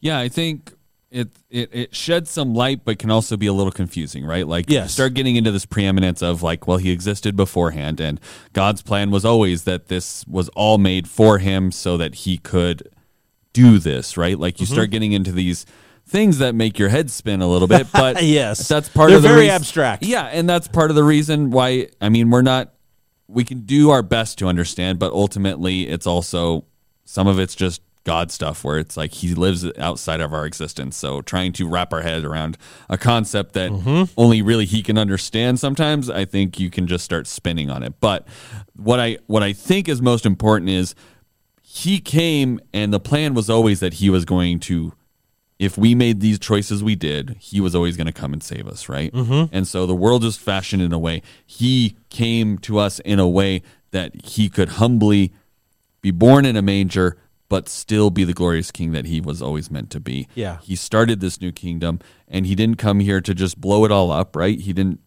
Yeah, 0.00 0.18
I 0.18 0.28
think 0.28 0.72
it, 1.12 1.28
it 1.50 1.68
it 1.72 1.94
sheds 1.94 2.30
some 2.30 2.54
light, 2.54 2.80
but 2.84 2.98
can 2.98 3.10
also 3.10 3.36
be 3.36 3.46
a 3.46 3.52
little 3.52 3.70
confusing, 3.72 4.24
right? 4.24 4.46
Like, 4.48 4.68
you 4.70 4.76
Yes. 4.76 4.92
start 4.94 5.14
getting 5.14 5.36
into 5.36 5.50
this 5.50 5.66
preeminence 5.66 6.22
of 6.22 6.42
like, 6.42 6.66
well, 6.66 6.78
he 6.78 6.90
existed 6.90 7.36
beforehand, 7.36 8.00
and 8.00 8.18
God's 8.52 8.82
plan 8.82 9.10
was 9.10 9.24
always 9.24 9.64
that 9.64 9.88
this 9.88 10.26
was 10.26 10.48
all 10.50 10.78
made 10.78 11.06
for 11.08 11.38
him 11.38 11.70
so 11.70 11.96
that 11.98 12.14
he 12.14 12.38
could 12.38 12.88
do 13.52 13.78
this, 13.78 14.16
right? 14.16 14.38
Like, 14.38 14.58
you 14.60 14.66
Mm-hmm. 14.66 14.74
start 14.74 14.90
getting 14.90 15.12
into 15.12 15.32
these 15.32 15.66
things 16.06 16.38
that 16.38 16.54
make 16.54 16.78
your 16.78 16.88
head 16.88 17.10
spin 17.10 17.40
a 17.42 17.46
little 17.48 17.68
bit, 17.68 17.86
but 17.92 18.22
Yes. 18.22 18.66
that's 18.66 18.88
part 18.88 19.08
They're 19.08 19.18
of 19.18 19.22
the 19.22 19.28
very 19.28 19.50
abstract. 19.50 20.02
Yeah, 20.04 20.24
and 20.24 20.48
that's 20.48 20.66
part 20.68 20.90
of 20.90 20.96
the 20.96 21.04
reason 21.04 21.50
why. 21.50 21.88
I 22.00 22.08
mean, 22.08 22.30
we're 22.30 22.42
not. 22.42 22.72
We 23.28 23.44
can 23.44 23.60
do 23.60 23.90
our 23.90 24.02
best 24.02 24.38
to 24.38 24.46
understand, 24.48 24.98
but 24.98 25.12
ultimately, 25.12 25.88
it's 25.88 26.06
also 26.06 26.64
some 27.04 27.26
of 27.26 27.38
it's 27.38 27.54
just 27.54 27.80
God 28.04 28.32
stuff 28.32 28.64
where 28.64 28.78
it's 28.78 28.96
like 28.96 29.12
he 29.12 29.34
lives 29.34 29.64
outside 29.78 30.20
of 30.20 30.32
our 30.32 30.44
existence. 30.44 30.96
So 30.96 31.22
trying 31.22 31.52
to 31.54 31.68
wrap 31.68 31.92
our 31.92 32.02
head 32.02 32.24
around 32.24 32.58
a 32.88 32.98
concept 32.98 33.52
that 33.54 33.70
Mm-hmm. 33.70 34.12
only 34.16 34.42
really 34.42 34.64
he 34.64 34.82
can 34.82 34.98
understand 34.98 35.60
sometimes, 35.60 36.10
I 36.10 36.24
think 36.24 36.58
you 36.58 36.68
can 36.70 36.86
just 36.86 37.04
start 37.04 37.26
spinning 37.26 37.70
on 37.70 37.82
it. 37.82 37.94
But 38.00 38.26
what 38.76 38.98
I 39.00 39.18
what 39.26 39.42
I 39.42 39.52
think 39.52 39.88
is 39.88 40.02
most 40.02 40.26
important 40.26 40.70
is 40.70 40.94
he 41.62 42.00
came 42.00 42.60
and 42.74 42.92
the 42.92 43.00
plan 43.00 43.34
was 43.34 43.48
always 43.48 43.80
that 43.80 43.94
he 43.94 44.10
was 44.10 44.24
going 44.24 44.60
to 44.60 44.92
if 45.58 45.78
we 45.78 45.94
made 45.94 46.18
these 46.20 46.40
choices 46.40 46.82
we 46.82 46.96
did, 46.96 47.36
he 47.38 47.60
was 47.60 47.72
always 47.72 47.96
going 47.96 48.08
to 48.08 48.12
come 48.12 48.32
and 48.32 48.42
save 48.42 48.66
us, 48.66 48.88
right? 48.88 49.12
Mm-hmm. 49.12 49.54
And 49.54 49.68
so 49.68 49.86
the 49.86 49.94
world 49.94 50.24
is 50.24 50.36
fashioned 50.36 50.82
in 50.82 50.92
a 50.92 50.98
way. 50.98 51.22
He 51.46 51.96
came 52.10 52.58
to 52.58 52.78
us 52.78 52.98
in 53.00 53.20
a 53.20 53.28
way 53.28 53.62
that 53.92 54.24
he 54.24 54.48
could 54.48 54.70
humbly 54.70 55.32
be 56.00 56.10
born 56.10 56.44
in 56.44 56.56
a 56.56 56.62
manger, 56.62 57.16
but 57.52 57.68
still 57.68 58.08
be 58.08 58.24
the 58.24 58.32
glorious 58.32 58.70
king 58.70 58.92
that 58.92 59.04
he 59.04 59.20
was 59.20 59.42
always 59.42 59.70
meant 59.70 59.90
to 59.90 60.00
be. 60.00 60.26
Yeah. 60.34 60.56
He 60.62 60.74
started 60.74 61.20
this 61.20 61.38
new 61.38 61.52
kingdom 61.52 61.98
and 62.26 62.46
he 62.46 62.54
didn't 62.54 62.78
come 62.78 62.98
here 62.98 63.20
to 63.20 63.34
just 63.34 63.60
blow 63.60 63.84
it 63.84 63.92
all 63.92 64.10
up, 64.10 64.34
right? 64.34 64.58
He 64.58 64.72
didn't 64.72 65.00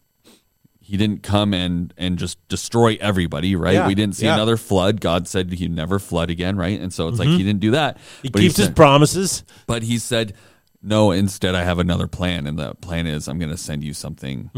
he 0.79 0.95
didn't 0.95 1.23
come 1.23 1.55
and 1.55 1.91
and 1.97 2.19
just 2.19 2.37
destroy 2.47 2.99
everybody, 3.01 3.55
right? 3.55 3.73
Yeah, 3.73 3.87
we 3.87 3.95
didn't 3.95 4.15
see 4.17 4.27
yeah. 4.27 4.35
another 4.35 4.57
flood. 4.57 5.01
God 5.01 5.27
said 5.27 5.51
he'd 5.53 5.71
never 5.71 5.97
flood 5.97 6.29
again, 6.29 6.55
right? 6.55 6.79
And 6.79 6.93
so 6.93 7.07
it's 7.07 7.17
like 7.17 7.29
he 7.29 7.39
didn't 7.39 7.61
do 7.61 7.71
that. 7.71 7.97
Mm-hmm. 7.97 8.21
He 8.21 8.29
but 8.29 8.41
keeps 8.41 8.57
his 8.57 8.65
said- 8.67 8.75
promises. 8.75 9.43
but 9.65 9.81
he 9.81 9.97
said, 9.97 10.35
no, 10.83 11.09
instead, 11.09 11.55
I 11.55 11.63
have 11.63 11.79
another 11.79 12.05
plan. 12.05 12.45
And 12.45 12.59
the 12.59 12.75
plan 12.75 13.07
is 13.07 13.27
I'm 13.27 13.39
going 13.39 13.49
to 13.49 13.57
send 13.57 13.83
you 13.83 13.95
something 13.95 14.51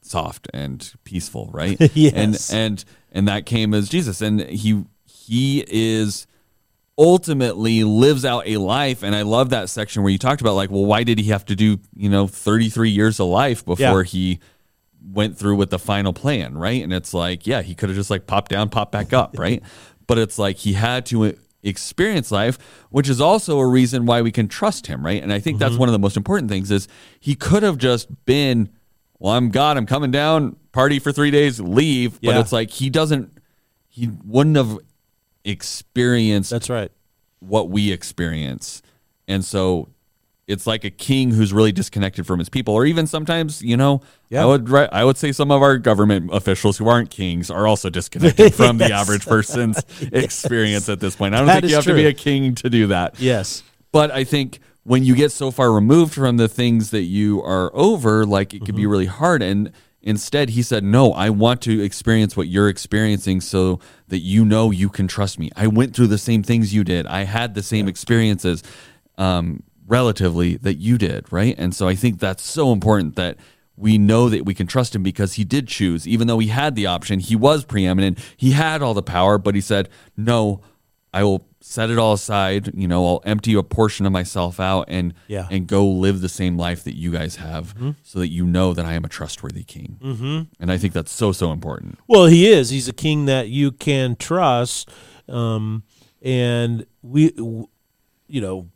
soft 0.00 0.48
and 0.52 0.92
peaceful, 1.04 1.50
right? 1.52 1.78
Yes. 1.94 2.50
And, 2.50 2.58
and, 2.58 2.84
and 3.12 3.28
that 3.28 3.46
came 3.46 3.74
as 3.74 3.88
Jesus. 3.88 4.20
And 4.20 4.40
he, 4.40 4.86
he 5.06 5.64
is 5.68 6.26
ultimately 6.98 7.84
lives 7.84 8.24
out 8.24 8.46
a 8.46 8.56
life. 8.56 9.02
And 9.02 9.14
i 9.14 9.22
love 9.22 9.50
that 9.50 9.70
section 9.70 10.02
where 10.02 10.10
you 10.10 10.18
talked 10.18 10.40
about 10.40 10.54
like 10.54 10.70
well 10.70 10.84
why 10.84 11.04
did 11.04 11.18
he 11.18 11.30
have 11.30 11.44
to 11.46 11.56
do 11.56 11.78
you 11.94 12.08
know 12.10 12.26
33 12.26 12.90
years 12.90 13.20
of 13.20 13.28
life 13.28 13.64
before 13.64 14.02
Yeah. 14.02 14.02
he 14.02 14.40
went 15.00 15.38
through 15.38 15.56
with 15.56 15.70
the 15.70 15.78
final 15.78 16.12
plan 16.12 16.58
right? 16.58 16.82
And 16.82 16.92
it's 16.92 17.14
like 17.14 17.46
yeah 17.46 17.62
he 17.62 17.74
could 17.74 17.88
have 17.88 17.96
just 17.96 18.10
like 18.10 18.26
popped 18.26 18.50
down 18.50 18.68
popped 18.68 18.92
back 18.92 19.12
up 19.12 19.34
right? 19.38 19.62
But 20.06 20.18
it's 20.18 20.38
like 20.38 20.56
he 20.56 20.72
had 20.72 21.06
to 21.06 21.36
experience 21.62 22.30
life 22.30 22.58
which 22.90 23.08
is 23.08 23.20
also 23.20 23.58
a 23.58 23.66
reason 23.66 24.06
why 24.06 24.22
we 24.22 24.30
can 24.30 24.48
trust 24.48 24.86
him 24.86 25.04
right? 25.04 25.22
And 25.22 25.32
i 25.32 25.38
think 25.40 25.58
that's 25.58 25.72
mm-hmm. 25.72 25.80
one 25.80 25.88
of 25.88 25.92
the 25.92 25.98
most 25.98 26.16
important 26.16 26.50
things 26.50 26.70
is 26.70 26.88
he 27.20 27.34
could 27.34 27.62
have 27.62 27.78
just 27.78 28.24
been 28.24 28.70
well 29.18 29.34
i'm 29.34 29.50
god 29.50 29.76
i'm 29.76 29.86
coming 29.86 30.10
down 30.10 30.56
party 30.78 31.00
for 31.00 31.10
three 31.10 31.32
days 31.32 31.58
leave. 31.60 32.20
But 32.22 32.36
it's 32.40 32.52
like 32.52 32.70
he 32.70 32.88
doesn't 32.88 33.36
he 33.88 34.08
wouldn't 34.24 34.56
have 34.56 34.78
experienced 35.44 36.50
That's 36.50 36.70
right. 36.70 36.90
what 37.40 37.70
we 37.70 37.92
experience. 37.92 38.82
And 39.26 39.44
so 39.44 39.88
it's 40.46 40.66
like 40.66 40.82
a 40.82 40.90
king 40.90 41.30
who's 41.30 41.52
really 41.52 41.72
disconnected 41.72 42.26
from 42.26 42.38
his 42.38 42.48
people 42.48 42.74
or 42.74 42.86
even 42.86 43.06
sometimes, 43.06 43.62
you 43.62 43.76
know, 43.76 44.00
Yeah. 44.30 44.42
I 44.42 44.46
would 44.46 44.74
I 44.74 45.04
would 45.04 45.18
say 45.18 45.30
some 45.32 45.50
of 45.50 45.62
our 45.62 45.76
government 45.76 46.30
officials 46.32 46.78
who 46.78 46.88
aren't 46.88 47.10
kings 47.10 47.50
are 47.50 47.66
also 47.66 47.90
disconnected 47.90 48.54
from 48.54 48.78
the 48.78 48.92
average 48.92 49.26
person's 49.26 49.82
experience 50.12 50.88
at 50.88 51.00
this 51.00 51.16
point. 51.16 51.34
I 51.34 51.38
don't 51.38 51.46
That 51.46 51.60
think 51.60 51.70
you 51.70 51.76
have 51.76 51.84
to 51.84 51.94
be 51.94 52.06
a 52.06 52.14
king 52.14 52.54
to 52.56 52.70
do 52.70 52.86
that. 52.88 53.20
Yes. 53.20 53.62
But 53.92 54.10
I 54.10 54.24
think 54.24 54.60
when 54.84 55.04
you 55.04 55.14
get 55.14 55.32
so 55.32 55.50
far 55.50 55.70
removed 55.70 56.14
from 56.14 56.38
the 56.38 56.48
things 56.48 56.92
that 56.92 57.02
you 57.02 57.42
are 57.42 57.70
over, 57.74 58.24
like 58.24 58.54
it 58.54 58.64
could 58.64 58.74
be 58.74 58.82
mm-hmm. 58.82 58.90
really 58.90 59.06
hard. 59.06 59.42
And 59.42 59.70
instead, 60.08 60.50
he 60.50 60.62
said, 60.62 60.82
No, 60.82 61.12
I 61.12 61.30
want 61.30 61.60
to 61.62 61.82
experience 61.82 62.36
what 62.36 62.48
you're 62.48 62.68
experiencing 62.68 63.40
so 63.40 63.78
that 64.08 64.20
you 64.20 64.44
know 64.44 64.70
you 64.70 64.88
can 64.88 65.06
trust 65.06 65.38
me. 65.38 65.50
I 65.54 65.66
went 65.66 65.94
through 65.94 66.06
the 66.06 66.18
same 66.18 66.42
things 66.42 66.74
you 66.74 66.82
did, 66.82 67.06
I 67.06 67.24
had 67.24 67.54
the 67.54 67.62
same 67.62 67.86
experiences, 67.86 68.62
um, 69.18 69.62
relatively, 69.86 70.56
that 70.56 70.76
you 70.76 70.98
did. 70.98 71.30
Right. 71.30 71.54
And 71.58 71.74
so 71.74 71.86
I 71.86 71.94
think 71.94 72.18
that's 72.18 72.42
so 72.42 72.72
important 72.72 73.16
that. 73.16 73.36
We 73.80 73.96
know 73.96 74.28
that 74.28 74.44
we 74.44 74.54
can 74.54 74.66
trust 74.66 74.96
him 74.96 75.04
because 75.04 75.34
he 75.34 75.44
did 75.44 75.68
choose, 75.68 76.08
even 76.08 76.26
though 76.26 76.40
he 76.40 76.48
had 76.48 76.74
the 76.74 76.86
option. 76.86 77.20
He 77.20 77.36
was 77.36 77.64
preeminent. 77.64 78.18
He 78.36 78.50
had 78.50 78.82
all 78.82 78.92
the 78.92 79.04
power, 79.04 79.38
but 79.38 79.54
he 79.54 79.60
said, 79.60 79.88
No, 80.16 80.62
I 81.12 81.24
will 81.24 81.46
set 81.60 81.90
it 81.90 81.98
all 81.98 82.12
aside. 82.12 82.70
You 82.74 82.86
know, 82.86 83.06
I'll 83.06 83.22
empty 83.24 83.54
a 83.54 83.62
portion 83.62 84.04
of 84.06 84.12
myself 84.12 84.60
out 84.60 84.84
and 84.88 85.14
Yeah. 85.26 85.48
and 85.50 85.66
go 85.66 85.86
live 85.86 86.20
the 86.20 86.28
same 86.28 86.56
life 86.58 86.84
that 86.84 86.96
you 86.96 87.10
guys 87.10 87.36
have, 87.36 87.74
so 88.02 88.18
that 88.18 88.28
you 88.28 88.44
know 88.46 88.74
that 88.74 88.84
I 88.84 88.92
am 88.92 89.04
a 89.04 89.08
trustworthy 89.08 89.64
king. 89.64 89.98
Mm-hmm. 90.02 90.40
And 90.60 90.70
I 90.72 90.76
think 90.78 90.92
that's 90.92 91.10
so 91.10 91.32
so 91.32 91.50
important. 91.52 91.98
Well, 92.06 92.26
he 92.26 92.46
is. 92.48 92.70
He's 92.70 92.88
a 92.88 92.92
king 92.92 93.24
that 93.26 93.48
you 93.48 93.72
can 93.72 94.16
trust, 94.16 94.90
um, 95.28 95.82
and 96.22 96.84
we, 97.02 97.32
you 97.36 98.40
know, 98.40 98.68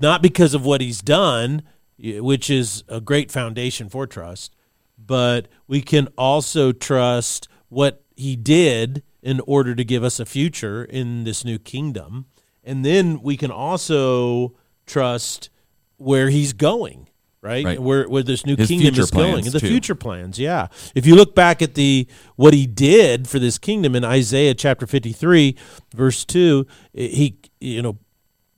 not 0.00 0.22
because 0.22 0.54
of 0.54 0.64
what 0.64 0.80
he's 0.80 1.00
done, 1.00 1.62
which 1.98 2.50
is 2.50 2.84
a 2.88 3.00
great 3.00 3.30
foundation 3.30 3.88
for 3.88 4.06
trust, 4.06 4.54
but 4.98 5.48
we 5.66 5.80
can 5.80 6.08
also 6.18 6.72
trust 6.72 7.48
what 7.68 8.02
he 8.16 8.36
did 8.36 9.02
in 9.26 9.40
order 9.40 9.74
to 9.74 9.84
give 9.84 10.04
us 10.04 10.20
a 10.20 10.24
future 10.24 10.84
in 10.84 11.24
this 11.24 11.44
new 11.44 11.58
kingdom, 11.58 12.26
and 12.62 12.84
then 12.84 13.20
we 13.20 13.36
can 13.36 13.50
also 13.50 14.54
trust 14.86 15.50
where 15.96 16.30
he's 16.30 16.52
going. 16.52 17.08
Right? 17.42 17.64
Right. 17.64 17.80
where 17.80 18.08
where 18.08 18.22
this 18.24 18.44
new 18.46 18.56
His 18.56 18.68
kingdom 18.68 18.94
is 18.98 19.10
going, 19.10 19.44
and 19.44 19.52
the 19.52 19.60
too. 19.60 19.68
future 19.68 19.94
plans. 19.94 20.38
Yeah, 20.38 20.68
if 20.96 21.06
you 21.06 21.14
look 21.14 21.34
back 21.34 21.60
at 21.60 21.74
the 21.74 22.08
what 22.34 22.54
he 22.54 22.66
did 22.66 23.28
for 23.28 23.38
this 23.38 23.58
kingdom 23.58 23.94
in 23.94 24.04
Isaiah 24.04 24.54
chapter 24.54 24.86
fifty 24.86 25.12
three, 25.12 25.56
verse 25.94 26.24
two, 26.24 26.66
he 26.92 27.38
you 27.60 27.82
know 27.82 27.98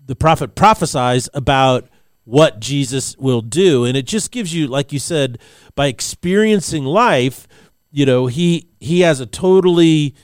the 0.05 0.17
prophet 0.17 0.55
prophesies 0.55 1.29
about 1.35 1.89
what 2.25 2.61
Jesus 2.61 3.17
will 3.19 3.43
do, 3.43 3.85
and 3.85 3.95
it 3.95 4.07
just 4.07 4.31
gives 4.31 4.55
you, 4.55 4.67
like 4.69 4.93
you 4.93 4.99
said, 4.99 5.39
by 5.75 5.89
experiencing 5.89 6.85
life, 6.85 7.47
you 7.91 8.07
know 8.07 8.27
he 8.27 8.69
he 8.81 9.01
has 9.01 9.21
a 9.21 9.27
totally 9.27 10.15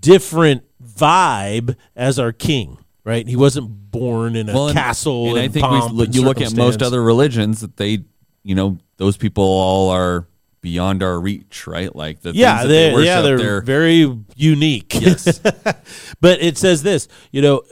different 0.00 0.64
vibe 0.82 1.76
as 1.94 2.18
our 2.18 2.32
king. 2.32 2.78
Right? 3.04 3.26
He 3.26 3.36
wasn't 3.36 3.90
born 3.92 4.34
in 4.34 4.48
a 4.48 4.64
and- 4.64 4.74
castle. 4.74 5.36
and 5.36 5.38
I 5.38 5.48
think 5.48 5.64
we, 5.92 6.06
you 6.08 6.22
look 6.22 6.40
at 6.40 6.56
most 6.56 6.82
other 6.82 7.00
religions 7.02 7.60
that 7.60 7.76
they, 7.76 8.00
you 8.42 8.54
know, 8.56 8.78
those 8.96 9.16
people 9.16 9.44
all 9.44 9.90
are 9.90 10.26
beyond 10.60 11.00
our 11.00 11.20
reach, 11.20 11.68
right? 11.68 11.94
Like 11.94 12.22
the 12.22 12.32
yeah, 12.32 12.62
that 12.62 12.68
they, 12.68 12.92
they 12.96 13.04
yeah, 13.04 13.20
they're, 13.20 13.38
they're 13.38 13.60
very 13.60 14.12
unique. 14.34 14.92
yes, 15.00 15.38
But 16.20 16.42
it 16.42 16.58
says 16.58 16.82
this, 16.82 17.06
you 17.30 17.40
know, 17.40 17.62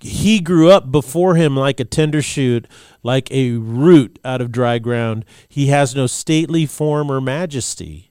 he 0.00 0.40
grew 0.40 0.68
up 0.68 0.90
before 0.90 1.36
him 1.36 1.56
like 1.56 1.78
a 1.78 1.84
tender 1.84 2.20
shoot, 2.20 2.66
like 3.04 3.30
a 3.30 3.52
root 3.52 4.18
out 4.24 4.40
of 4.40 4.50
dry 4.50 4.78
ground. 4.80 5.24
He 5.48 5.68
has 5.68 5.94
no 5.94 6.08
stately 6.08 6.66
form 6.66 7.08
or 7.08 7.20
majesty 7.20 8.10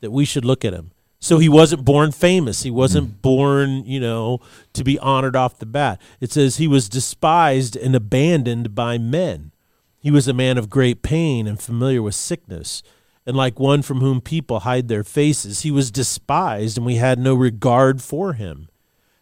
that 0.00 0.12
we 0.12 0.24
should 0.24 0.44
look 0.44 0.64
at 0.64 0.72
him. 0.72 0.92
So 1.22 1.38
he 1.38 1.48
wasn't 1.48 1.84
born 1.84 2.10
famous. 2.10 2.64
He 2.64 2.70
wasn't 2.70 3.08
mm. 3.08 3.22
born, 3.22 3.84
you 3.86 4.00
know, 4.00 4.40
to 4.72 4.82
be 4.82 4.98
honored 4.98 5.36
off 5.36 5.60
the 5.60 5.66
bat. 5.66 6.00
It 6.20 6.32
says 6.32 6.56
he 6.56 6.66
was 6.66 6.88
despised 6.88 7.76
and 7.76 7.94
abandoned 7.94 8.74
by 8.74 8.98
men. 8.98 9.52
He 10.00 10.10
was 10.10 10.26
a 10.26 10.34
man 10.34 10.58
of 10.58 10.68
great 10.68 11.00
pain 11.00 11.46
and 11.46 11.60
familiar 11.60 12.02
with 12.02 12.16
sickness. 12.16 12.82
And 13.24 13.36
like 13.36 13.60
one 13.60 13.82
from 13.82 14.00
whom 14.00 14.20
people 14.20 14.60
hide 14.60 14.88
their 14.88 15.04
faces, 15.04 15.60
he 15.60 15.70
was 15.70 15.92
despised, 15.92 16.76
and 16.76 16.84
we 16.84 16.96
had 16.96 17.20
no 17.20 17.36
regard 17.36 18.02
for 18.02 18.32
him. 18.32 18.68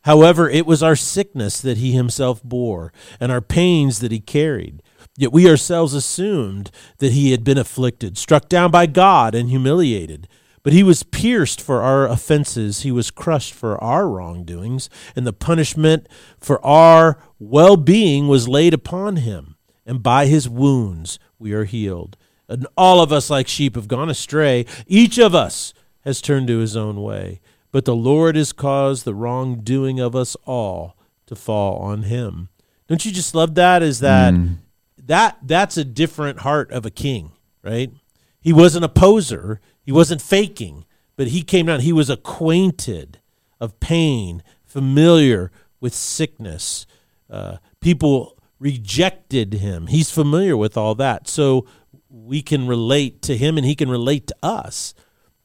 However, 0.05 0.49
it 0.49 0.65
was 0.65 0.83
our 0.83 0.97
sickness 0.97 1.61
that 1.61 1.77
he 1.77 1.93
himself 1.93 2.43
bore, 2.43 2.95
and 3.21 3.31
our 3.31 3.43
pains 3.43 3.99
that 3.99 4.11
he 4.11 4.21
carried. 4.21 4.83
Yet 5.19 5.33
we 5.33 5.47
ourselves 5.47 5.93
assumed 5.93 6.71
that 6.97 7.13
he 7.13 7.33
had 7.33 7.45
been 7.45 7.59
afflicted, 7.59 8.17
struck 8.17 8.49
down 8.49 8.71
by 8.71 8.87
God, 8.87 9.35
and 9.35 9.51
humiliated. 9.51 10.29
But 10.63 10.73
he 10.73 10.83
was 10.83 11.03
pierced 11.03 11.61
for 11.61 11.81
our 11.81 12.07
offenses, 12.07 12.83
he 12.83 12.93
was 12.93 13.11
crushed 13.11 13.55
for 13.55 13.83
our 13.83 14.09
wrongdoings, 14.09 14.91
and 15.17 15.27
the 15.27 15.33
punishment 15.33 16.07
for 16.39 16.65
our 16.65 17.19
well 17.39 17.77
being 17.77 18.29
was 18.29 18.49
laid 18.49 18.75
upon 18.75 19.17
him. 19.17 19.57
And 19.87 20.03
by 20.03 20.27
his 20.27 20.49
wounds 20.49 21.19
we 21.39 21.53
are 21.53 21.65
healed. 21.65 22.17
And 22.49 22.67
all 22.77 23.01
of 23.01 23.13
us, 23.13 23.31
like 23.31 23.49
sheep, 23.49 23.75
have 23.77 23.89
gone 23.89 24.11
astray. 24.11 24.67
Each 24.87 25.19
of 25.19 25.35
us 25.35 25.73
has 26.03 26.21
turned 26.21 26.49
to 26.49 26.59
his 26.59 26.77
own 26.77 27.01
way. 27.01 27.41
But 27.73 27.85
the 27.85 27.95
Lord 27.95 28.37
has 28.37 28.53
caused 28.53 29.05
the 29.05 29.15
wrongdoing 29.15 30.01
of 30.01 30.17
us 30.17 30.37
all 30.45 30.97
to 31.27 31.37
fall 31.37 31.77
on 31.77 32.03
him. 32.03 32.49
Don't 32.89 33.05
you 33.05 33.13
just 33.13 33.35
love 33.35 33.55
that? 33.55 33.83
Is 33.83 34.01
that 34.01 34.35
mm. 34.35 34.57
that 34.99 35.39
that's 35.43 35.77
a 35.77 35.85
different 35.85 36.41
heart 36.41 36.73
of 36.73 36.85
a 36.85 36.91
king, 36.91 37.31
right? 37.63 37.93
He 38.41 38.53
wasn't 38.53 38.85
a 38.85 38.89
poser. 38.89 39.61
He 39.85 39.93
wasn't 39.93 40.23
faking, 40.23 40.85
but 41.17 41.29
he 41.29 41.43
came 41.43 41.67
down. 41.67 41.81
He 41.81 41.93
was 41.93 42.11
acquainted 42.11 43.19
of 43.61 43.79
pain, 43.81 44.43
familiar 44.65 45.51
with 45.81 45.95
sickness. 45.95 46.87
Uh, 47.29 47.57
people 47.81 48.39
rejected 48.59 49.55
him. 49.55 49.89
He's 49.89 50.11
familiar 50.11 50.57
with 50.57 50.77
all 50.77 50.95
that. 50.97 51.29
So 51.29 51.67
we 52.09 52.43
can 52.43 52.67
relate 52.67 53.23
to 53.23 53.37
him 53.37 53.57
and 53.57 53.67
he 53.67 53.75
can 53.75 53.89
relate 53.89 54.27
to 54.29 54.37
us. 54.43 54.95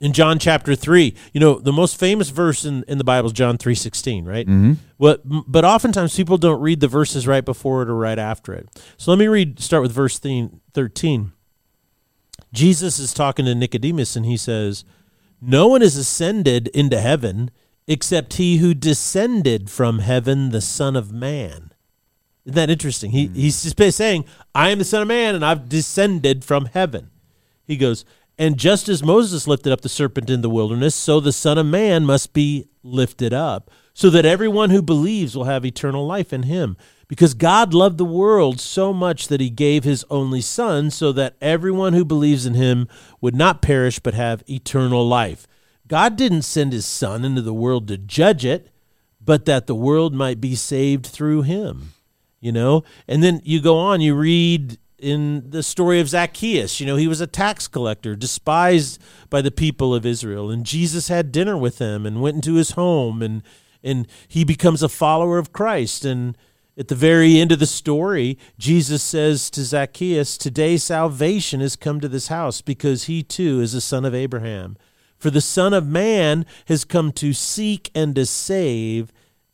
In 0.01 0.11
John 0.11 0.39
chapter 0.39 0.75
3, 0.75 1.15
you 1.31 1.39
know, 1.39 1.57
the 1.57 1.71
most 1.71 1.97
famous 1.97 2.29
verse 2.29 2.65
in, 2.65 2.83
in 2.87 2.97
the 2.97 3.05
Bible 3.05 3.27
is 3.27 3.33
John 3.33 3.57
3.16, 3.57 4.27
right? 4.27 4.45
Mm-hmm. 4.45 4.73
But, 4.99 5.21
but 5.23 5.63
oftentimes 5.63 6.15
people 6.15 6.37
don't 6.37 6.59
read 6.59 6.81
the 6.81 6.89
verses 6.89 7.25
right 7.25 7.45
before 7.45 7.81
it 7.81 7.89
or 7.89 7.95
right 7.95 8.19
after 8.19 8.53
it. 8.53 8.67
So 8.97 9.11
let 9.11 9.17
me 9.17 9.27
read, 9.27 9.59
start 9.61 9.81
with 9.81 9.93
verse 9.93 10.19
13. 10.19 11.31
Jesus 12.55 12.99
is 12.99 13.13
talking 13.13 13.45
to 13.45 13.53
Nicodemus 13.53 14.15
and 14.15 14.25
he 14.25 14.37
says, 14.37 14.85
No 15.41 15.67
one 15.67 15.81
has 15.81 15.95
ascended 15.95 16.69
into 16.69 16.99
heaven 16.99 17.51
except 17.87 18.35
he 18.35 18.57
who 18.57 18.73
descended 18.73 19.69
from 19.69 19.99
heaven, 19.99 20.49
the 20.49 20.61
Son 20.61 20.95
of 20.95 21.11
Man. 21.11 21.71
Isn't 22.45 22.55
that 22.55 22.69
interesting? 22.69 23.11
He, 23.11 23.27
hmm. 23.27 23.33
He's 23.33 23.63
just 23.63 23.97
saying, 23.97 24.25
I 24.53 24.69
am 24.69 24.79
the 24.79 24.85
Son 24.85 25.01
of 25.01 25.07
Man 25.07 25.35
and 25.35 25.45
I've 25.45 25.69
descended 25.69 26.43
from 26.43 26.65
heaven. 26.65 27.09
He 27.65 27.77
goes, 27.77 28.05
And 28.37 28.57
just 28.57 28.87
as 28.87 29.03
Moses 29.03 29.47
lifted 29.47 29.73
up 29.73 29.81
the 29.81 29.89
serpent 29.89 30.29
in 30.29 30.41
the 30.41 30.49
wilderness, 30.49 30.95
so 30.95 31.19
the 31.19 31.33
Son 31.33 31.57
of 31.57 31.65
Man 31.65 32.05
must 32.05 32.33
be 32.33 32.67
lifted 32.83 33.33
up, 33.33 33.71
so 33.93 34.09
that 34.11 34.25
everyone 34.25 34.69
who 34.69 34.81
believes 34.81 35.35
will 35.35 35.45
have 35.45 35.65
eternal 35.65 36.05
life 36.05 36.31
in 36.31 36.43
him. 36.43 36.77
Because 37.07 37.33
God 37.33 37.73
loved 37.73 37.97
the 37.97 38.05
world 38.05 38.59
so 38.59 38.91
much 38.91 39.27
that 39.27 39.41
he 39.41 39.49
gave 39.49 39.83
his 39.83 40.03
only 40.09 40.41
Son, 40.41 40.89
so 40.89 41.11
that 41.11 41.35
everyone 41.39 41.93
who 41.93 42.03
believes 42.03 42.45
in 42.45 42.55
him 42.55 42.87
would 43.21 43.35
not 43.35 43.61
perish 43.61 43.99
but 43.99 44.13
have 44.13 44.43
eternal 44.49 45.07
life. 45.07 45.45
God 45.87 46.15
didn't 46.15 46.41
send 46.41 46.73
his 46.73 46.85
Son 46.85 47.23
into 47.23 47.43
the 47.43 47.53
world 47.53 47.87
to 47.89 47.97
judge 47.97 48.43
it, 48.43 48.69
but 49.23 49.45
that 49.45 49.67
the 49.67 49.75
world 49.75 50.13
might 50.13 50.41
be 50.41 50.55
saved 50.55 51.05
through 51.05 51.43
him 51.43 51.93
you 52.45 52.51
know 52.51 52.83
and 53.07 53.23
then 53.23 53.41
you 53.43 53.59
go 53.59 53.75
on 53.75 54.01
you 54.01 54.13
read 54.13 54.77
in 54.99 55.49
the 55.49 55.63
story 55.63 55.99
of 55.99 56.07
Zacchaeus 56.07 56.79
you 56.79 56.85
know 56.85 56.95
he 56.95 57.07
was 57.07 57.19
a 57.19 57.27
tax 57.27 57.67
collector 57.67 58.15
despised 58.15 59.01
by 59.31 59.41
the 59.41 59.51
people 59.51 59.95
of 59.95 60.05
Israel 60.05 60.51
and 60.51 60.63
Jesus 60.63 61.07
had 61.07 61.31
dinner 61.31 61.57
with 61.57 61.79
him 61.79 62.05
and 62.05 62.21
went 62.21 62.35
into 62.35 62.53
his 62.53 62.71
home 62.71 63.23
and 63.23 63.41
and 63.83 64.07
he 64.27 64.43
becomes 64.43 64.83
a 64.83 64.89
follower 64.89 65.39
of 65.39 65.53
Christ 65.53 66.05
and 66.05 66.37
at 66.77 66.89
the 66.89 66.95
very 66.95 67.39
end 67.39 67.51
of 67.51 67.59
the 67.59 67.65
story, 67.65 68.37
Jesus 68.57 69.01
says 69.01 69.49
to 69.51 69.63
Zacchaeus, 69.63 70.37
Today 70.37 70.77
salvation 70.77 71.61
has 71.61 71.75
come 71.75 72.01
to 72.01 72.09
this 72.09 72.27
house 72.27 72.61
because 72.61 73.05
he 73.05 73.23
too 73.23 73.61
is 73.61 73.73
a 73.73 73.81
son 73.81 74.03
of 74.03 74.13
Abraham. 74.13 74.77
For 75.17 75.29
the 75.29 75.41
Son 75.41 75.73
of 75.73 75.87
Man 75.87 76.45
has 76.65 76.83
come 76.83 77.11
to 77.13 77.33
seek 77.33 77.89
and 77.95 78.13
to 78.15 78.25
save 78.25 79.11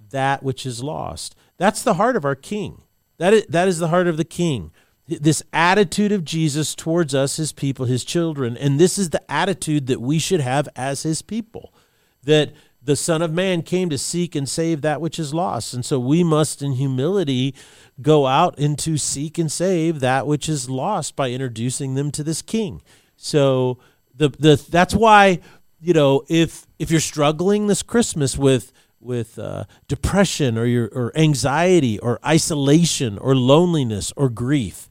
that 0.10 0.44
which 0.44 0.66
is 0.66 0.84
lost. 0.84 1.36
That's 1.58 1.84
the 1.84 1.94
heart 1.94 2.16
of 2.16 2.26
our 2.26 2.36
King. 2.36 2.82
That 3.20 3.34
is, 3.34 3.46
that 3.48 3.68
is 3.68 3.78
the 3.78 3.90
heart 3.90 4.08
of 4.08 4.18
the 4.18 4.26
King. 4.26 4.72
This 5.08 5.44
attitude 5.54 6.12
of 6.12 6.26
Jesus 6.26 6.74
towards 6.74 7.14
us, 7.14 7.38
his 7.38 7.52
people, 7.52 7.86
his 7.86 8.04
children. 8.04 8.58
And 8.58 8.80
this 8.80 8.98
is 8.98 9.12
the 9.12 9.32
attitude 9.32 9.88
that 9.88 10.02
we 10.02 10.18
should 10.18 10.42
have 10.42 10.68
as 10.76 11.04
his 11.04 11.22
people. 11.22 11.74
That 12.24 12.54
the 12.84 12.96
Son 12.96 13.22
of 13.22 13.32
Man 13.32 13.62
came 13.62 13.90
to 13.90 13.98
seek 13.98 14.36
and 14.36 14.50
save 14.50 14.82
that 14.82 15.02
which 15.02 15.20
is 15.20 15.34
lost. 15.34 15.74
And 15.74 15.86
so 15.86 16.00
we 16.00 16.24
must, 16.24 16.62
in 16.62 16.74
humility, 16.74 17.54
go 18.02 18.26
out 18.26 18.58
and 18.58 18.78
to 18.80 18.98
seek 18.98 19.38
and 19.38 19.52
save 19.52 20.00
that 20.00 20.26
which 20.26 20.50
is 20.50 20.70
lost 20.70 21.16
by 21.16 21.30
introducing 21.30 21.94
them 21.94 22.12
to 22.12 22.24
this 22.24 22.42
King. 22.42 22.82
So 23.16 23.78
the 24.16 24.30
the 24.30 24.64
that's 24.70 24.96
why 24.96 25.40
you 25.80 25.94
know 25.94 26.24
if 26.28 26.66
if 26.80 26.90
you're 26.92 27.00
struggling 27.00 27.68
this 27.68 27.84
Christmas 27.84 28.38
with 28.38 28.74
with 29.00 29.38
uh, 29.38 29.66
depression 29.88 30.58
or 30.58 30.66
your 30.66 30.90
or 30.94 31.16
anxiety 31.16 32.00
or 32.00 32.20
isolation 32.26 33.18
or 33.18 33.36
loneliness 33.36 34.12
or 34.16 34.30
grief 34.30 34.88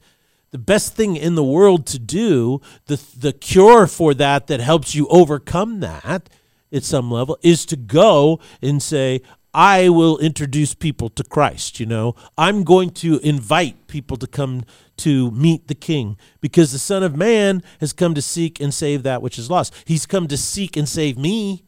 the 0.51 0.57
best 0.57 0.95
thing 0.95 1.15
in 1.15 1.35
the 1.35 1.43
world 1.43 1.85
to 1.87 1.97
do 1.97 2.61
the 2.85 3.01
the 3.17 3.33
cure 3.33 3.87
for 3.87 4.13
that 4.13 4.47
that 4.47 4.59
helps 4.59 4.93
you 4.93 5.07
overcome 5.07 5.79
that 5.79 6.29
at 6.71 6.83
some 6.83 7.11
level 7.11 7.37
is 7.41 7.65
to 7.67 7.75
go 7.75 8.39
and 8.61 8.81
say, 8.81 9.21
I 9.53 9.89
will 9.89 10.17
introduce 10.19 10.73
people 10.73 11.09
to 11.09 11.23
Christ, 11.23 11.79
you 11.79 11.85
know. 11.85 12.15
I'm 12.37 12.63
going 12.63 12.91
to 12.91 13.19
invite 13.19 13.87
people 13.87 14.15
to 14.17 14.27
come 14.27 14.63
to 14.97 15.31
meet 15.31 15.67
the 15.67 15.75
king 15.75 16.17
because 16.39 16.71
the 16.71 16.79
son 16.79 17.03
of 17.03 17.17
man 17.17 17.63
has 17.79 17.91
come 17.91 18.13
to 18.15 18.21
seek 18.21 18.61
and 18.61 18.73
save 18.73 19.03
that 19.03 19.21
which 19.21 19.37
is 19.37 19.49
lost. 19.49 19.73
He's 19.85 20.05
come 20.05 20.27
to 20.27 20.37
seek 20.37 20.77
and 20.77 20.87
save 20.87 21.17
me 21.17 21.65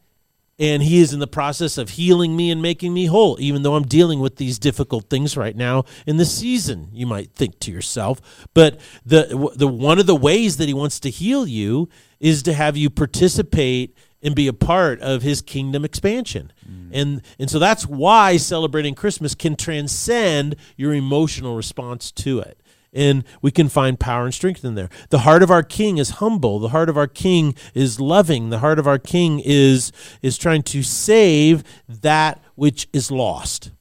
and 0.58 0.82
he 0.82 1.00
is 1.00 1.12
in 1.12 1.18
the 1.18 1.26
process 1.26 1.78
of 1.78 1.90
healing 1.90 2.36
me 2.36 2.50
and 2.50 2.62
making 2.62 2.94
me 2.94 3.06
whole 3.06 3.36
even 3.40 3.62
though 3.62 3.74
I'm 3.74 3.86
dealing 3.86 4.20
with 4.20 4.36
these 4.36 4.58
difficult 4.58 5.10
things 5.10 5.36
right 5.36 5.56
now 5.56 5.84
in 6.06 6.16
the 6.16 6.24
season, 6.24 6.88
you 6.92 7.06
might 7.06 7.32
think 7.32 7.58
to 7.60 7.72
yourself. 7.72 8.46
But 8.54 8.78
the 9.04 9.50
the 9.56 9.68
one 9.68 9.98
of 9.98 10.06
the 10.06 10.16
ways 10.16 10.56
that 10.58 10.68
he 10.68 10.74
wants 10.74 11.00
to 11.00 11.10
heal 11.10 11.46
you 11.46 11.88
is 12.20 12.42
to 12.44 12.54
have 12.54 12.76
you 12.76 12.88
participate 12.88 13.96
and 14.24 14.34
be 14.34 14.48
a 14.48 14.52
part 14.52 15.00
of 15.00 15.22
his 15.22 15.42
kingdom 15.42 15.84
expansion. 15.84 16.50
Mm. 16.68 16.90
And 16.92 17.22
and 17.38 17.50
so 17.50 17.58
that's 17.58 17.86
why 17.86 18.38
celebrating 18.38 18.94
Christmas 18.94 19.34
can 19.34 19.54
transcend 19.54 20.56
your 20.76 20.94
emotional 20.94 21.54
response 21.54 22.10
to 22.12 22.40
it. 22.40 22.58
And 22.92 23.24
we 23.42 23.50
can 23.50 23.68
find 23.68 23.98
power 23.98 24.24
and 24.24 24.32
strength 24.32 24.64
in 24.64 24.76
there. 24.76 24.88
The 25.10 25.20
heart 25.20 25.42
of 25.42 25.50
our 25.50 25.64
king 25.64 25.98
is 25.98 26.10
humble. 26.10 26.60
The 26.60 26.68
heart 26.68 26.88
of 26.88 26.96
our 26.96 27.08
king 27.08 27.54
is 27.74 28.00
loving. 28.00 28.50
The 28.50 28.60
heart 28.60 28.78
of 28.78 28.86
our 28.86 28.98
king 28.98 29.42
is 29.44 29.92
is 30.22 30.38
trying 30.38 30.62
to 30.64 30.82
save 30.82 31.62
that 31.88 32.40
which 32.54 32.88
is 32.92 33.10
lost. 33.10 33.72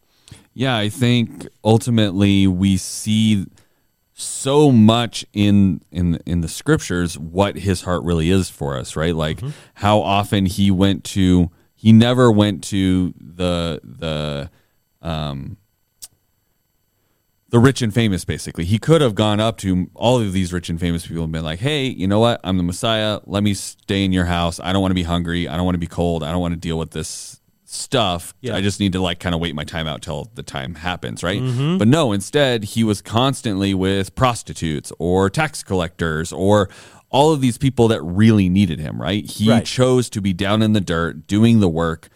Yeah, 0.55 0.77
I 0.77 0.89
think 0.89 1.47
ultimately 1.63 2.45
we 2.47 2.77
see 2.77 3.45
so 4.13 4.71
much 4.71 5.25
in 5.33 5.81
in 5.91 6.19
in 6.25 6.41
the 6.41 6.47
scriptures 6.47 7.17
what 7.17 7.57
his 7.57 7.81
heart 7.81 8.03
really 8.03 8.29
is 8.29 8.49
for 8.49 8.77
us, 8.77 8.95
right? 8.95 9.15
Like 9.15 9.37
mm-hmm. 9.37 9.49
how 9.75 9.99
often 9.99 10.45
he 10.45 10.71
went 10.71 11.03
to 11.05 11.49
he 11.73 11.91
never 11.91 12.31
went 12.31 12.63
to 12.65 13.13
the 13.19 13.81
the 13.83 14.49
um 15.01 15.57
the 17.49 17.59
rich 17.59 17.81
and 17.81 17.93
famous 17.93 18.25
basically. 18.25 18.65
He 18.65 18.79
could 18.79 19.01
have 19.01 19.15
gone 19.15 19.39
up 19.39 19.57
to 19.59 19.89
all 19.93 20.19
of 20.19 20.33
these 20.33 20.53
rich 20.53 20.69
and 20.69 20.79
famous 20.79 21.05
people 21.07 21.23
and 21.23 21.33
been 21.33 21.43
like, 21.43 21.59
"Hey, 21.59 21.85
you 21.85 22.07
know 22.07 22.19
what? 22.19 22.39
I'm 22.43 22.57
the 22.57 22.63
Messiah. 22.63 23.19
Let 23.25 23.43
me 23.43 23.53
stay 23.53 24.05
in 24.05 24.11
your 24.11 24.25
house. 24.25 24.59
I 24.59 24.73
don't 24.73 24.81
want 24.81 24.91
to 24.91 24.95
be 24.95 25.03
hungry. 25.03 25.47
I 25.47 25.55
don't 25.55 25.65
want 25.65 25.75
to 25.75 25.79
be 25.79 25.87
cold. 25.87 26.23
I 26.23 26.31
don't 26.31 26.41
want 26.41 26.53
to 26.53 26.59
deal 26.59 26.77
with 26.77 26.91
this 26.91 27.41
stuff. 27.73 28.33
Yeah. 28.41 28.55
I 28.55 28.61
just 28.61 28.79
need 28.79 28.93
to 28.93 29.01
like 29.01 29.19
kind 29.19 29.33
of 29.33 29.41
wait 29.41 29.55
my 29.55 29.63
time 29.63 29.87
out 29.87 30.01
till 30.01 30.29
the 30.35 30.43
time 30.43 30.75
happens, 30.75 31.23
right? 31.23 31.41
Mm-hmm. 31.41 31.77
But 31.77 31.87
no, 31.87 32.11
instead 32.11 32.63
he 32.63 32.83
was 32.83 33.01
constantly 33.01 33.73
with 33.73 34.15
prostitutes 34.15 34.91
or 34.99 35.29
tax 35.29 35.63
collectors 35.63 36.31
or 36.31 36.69
all 37.09 37.31
of 37.31 37.41
these 37.41 37.57
people 37.57 37.87
that 37.89 38.01
really 38.01 38.49
needed 38.49 38.79
him, 38.79 39.01
right? 39.01 39.25
He 39.25 39.49
right. 39.49 39.65
chose 39.65 40.09
to 40.11 40.21
be 40.21 40.33
down 40.33 40.61
in 40.61 40.73
the 40.73 40.81
dirt 40.81 41.27
doing 41.27 41.59
the 41.59 41.69
work 41.69 42.09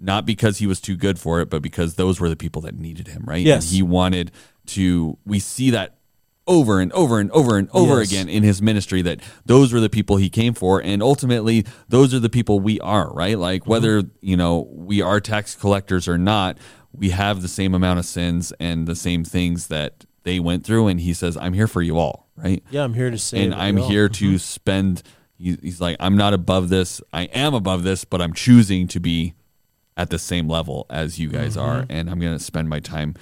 not 0.00 0.24
because 0.24 0.58
he 0.58 0.66
was 0.66 0.80
too 0.80 0.96
good 0.96 1.18
for 1.18 1.40
it, 1.40 1.50
but 1.50 1.60
because 1.60 1.96
those 1.96 2.20
were 2.20 2.28
the 2.28 2.36
people 2.36 2.62
that 2.62 2.78
needed 2.78 3.08
him, 3.08 3.24
right? 3.26 3.44
Yes. 3.44 3.64
And 3.64 3.74
he 3.74 3.82
wanted 3.82 4.30
to 4.66 5.18
we 5.26 5.40
see 5.40 5.70
that 5.70 5.97
over 6.48 6.80
and 6.80 6.90
over 6.94 7.20
and 7.20 7.30
over 7.30 7.58
and 7.58 7.68
over 7.72 7.98
yes. 7.98 8.10
again 8.10 8.28
in 8.28 8.42
his 8.42 8.60
ministry 8.60 9.02
that 9.02 9.20
those 9.44 9.72
were 9.72 9.80
the 9.80 9.90
people 9.90 10.16
he 10.16 10.30
came 10.30 10.54
for 10.54 10.82
and 10.82 11.02
ultimately 11.02 11.64
those 11.88 12.14
are 12.14 12.18
the 12.18 12.30
people 12.30 12.58
we 12.58 12.80
are 12.80 13.12
right 13.12 13.38
like 13.38 13.62
mm-hmm. 13.62 13.70
whether 13.70 14.02
you 14.20 14.36
know 14.36 14.66
we 14.72 15.02
are 15.02 15.20
tax 15.20 15.54
collectors 15.54 16.08
or 16.08 16.16
not 16.18 16.58
we 16.92 17.10
have 17.10 17.42
the 17.42 17.48
same 17.48 17.74
amount 17.74 17.98
of 17.98 18.06
sins 18.06 18.52
and 18.58 18.88
the 18.88 18.96
same 18.96 19.22
things 19.22 19.68
that 19.68 20.06
they 20.24 20.40
went 20.40 20.64
through 20.64 20.88
and 20.88 21.00
he 21.00 21.12
says 21.12 21.36
i'm 21.36 21.52
here 21.52 21.68
for 21.68 21.82
you 21.82 21.98
all 21.98 22.26
right 22.34 22.64
yeah 22.70 22.82
i'm 22.82 22.94
here 22.94 23.10
to 23.10 23.18
save 23.18 23.44
and 23.44 23.54
i'm 23.54 23.76
here 23.76 24.08
to 24.08 24.30
mm-hmm. 24.30 24.36
spend 24.38 25.02
he's 25.36 25.80
like 25.80 25.96
i'm 26.00 26.16
not 26.16 26.32
above 26.32 26.70
this 26.70 27.00
i 27.12 27.24
am 27.24 27.52
above 27.52 27.82
this 27.82 28.04
but 28.04 28.22
i'm 28.22 28.32
choosing 28.32 28.88
to 28.88 28.98
be 28.98 29.34
at 29.98 30.10
the 30.10 30.18
same 30.18 30.48
level 30.48 30.86
as 30.88 31.18
you 31.18 31.28
guys 31.28 31.56
mm-hmm. 31.56 31.68
are 31.68 31.86
and 31.90 32.08
i'm 32.08 32.18
going 32.18 32.36
to 32.36 32.42
spend 32.42 32.68
my 32.68 32.80
time 32.80 33.14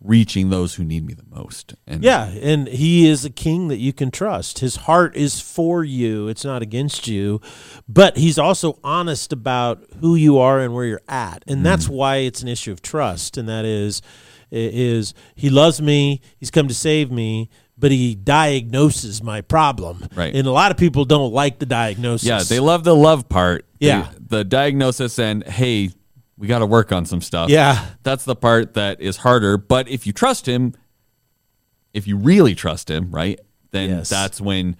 reaching 0.00 0.50
those 0.50 0.76
who 0.76 0.84
need 0.84 1.04
me 1.04 1.14
the 1.14 1.24
most. 1.28 1.74
And 1.86 2.02
yeah, 2.02 2.26
and 2.26 2.68
he 2.68 3.08
is 3.08 3.24
a 3.24 3.30
king 3.30 3.68
that 3.68 3.78
you 3.78 3.92
can 3.92 4.10
trust. 4.10 4.60
His 4.60 4.76
heart 4.76 5.16
is 5.16 5.40
for 5.40 5.82
you; 5.84 6.28
it's 6.28 6.44
not 6.44 6.62
against 6.62 7.08
you. 7.08 7.40
But 7.88 8.16
he's 8.16 8.38
also 8.38 8.78
honest 8.84 9.32
about 9.32 9.84
who 10.00 10.14
you 10.14 10.38
are 10.38 10.60
and 10.60 10.74
where 10.74 10.84
you're 10.84 11.02
at, 11.08 11.42
and 11.46 11.60
mm. 11.60 11.64
that's 11.64 11.88
why 11.88 12.16
it's 12.16 12.42
an 12.42 12.48
issue 12.48 12.72
of 12.72 12.82
trust. 12.82 13.36
And 13.36 13.48
that 13.48 13.64
is, 13.64 14.02
is 14.50 15.14
he 15.34 15.50
loves 15.50 15.80
me? 15.82 16.20
He's 16.38 16.50
come 16.50 16.68
to 16.68 16.74
save 16.74 17.10
me. 17.10 17.50
But 17.80 17.92
he 17.92 18.16
diagnoses 18.16 19.22
my 19.22 19.40
problem, 19.40 20.04
right? 20.16 20.34
And 20.34 20.48
a 20.48 20.50
lot 20.50 20.72
of 20.72 20.76
people 20.76 21.04
don't 21.04 21.32
like 21.32 21.60
the 21.60 21.66
diagnosis. 21.66 22.26
Yeah, 22.26 22.42
they 22.42 22.58
love 22.58 22.82
the 22.82 22.96
love 22.96 23.28
part. 23.28 23.66
Yeah, 23.78 24.08
the, 24.14 24.38
the 24.38 24.44
diagnosis 24.44 25.16
and 25.20 25.44
hey, 25.44 25.90
we 26.38 26.46
got 26.46 26.60
to 26.60 26.66
work 26.66 26.92
on 26.92 27.04
some 27.04 27.20
stuff. 27.20 27.50
Yeah. 27.50 27.84
That's 28.04 28.24
the 28.24 28.36
part 28.36 28.74
that 28.74 29.00
is 29.00 29.18
harder. 29.18 29.58
But 29.58 29.88
if 29.88 30.06
you 30.06 30.12
trust 30.12 30.46
him, 30.46 30.74
if 31.92 32.06
you 32.06 32.16
really 32.16 32.54
trust 32.54 32.88
him, 32.88 33.10
right, 33.10 33.40
then 33.72 33.90
yes. 33.90 34.08
that's 34.08 34.40
when 34.40 34.76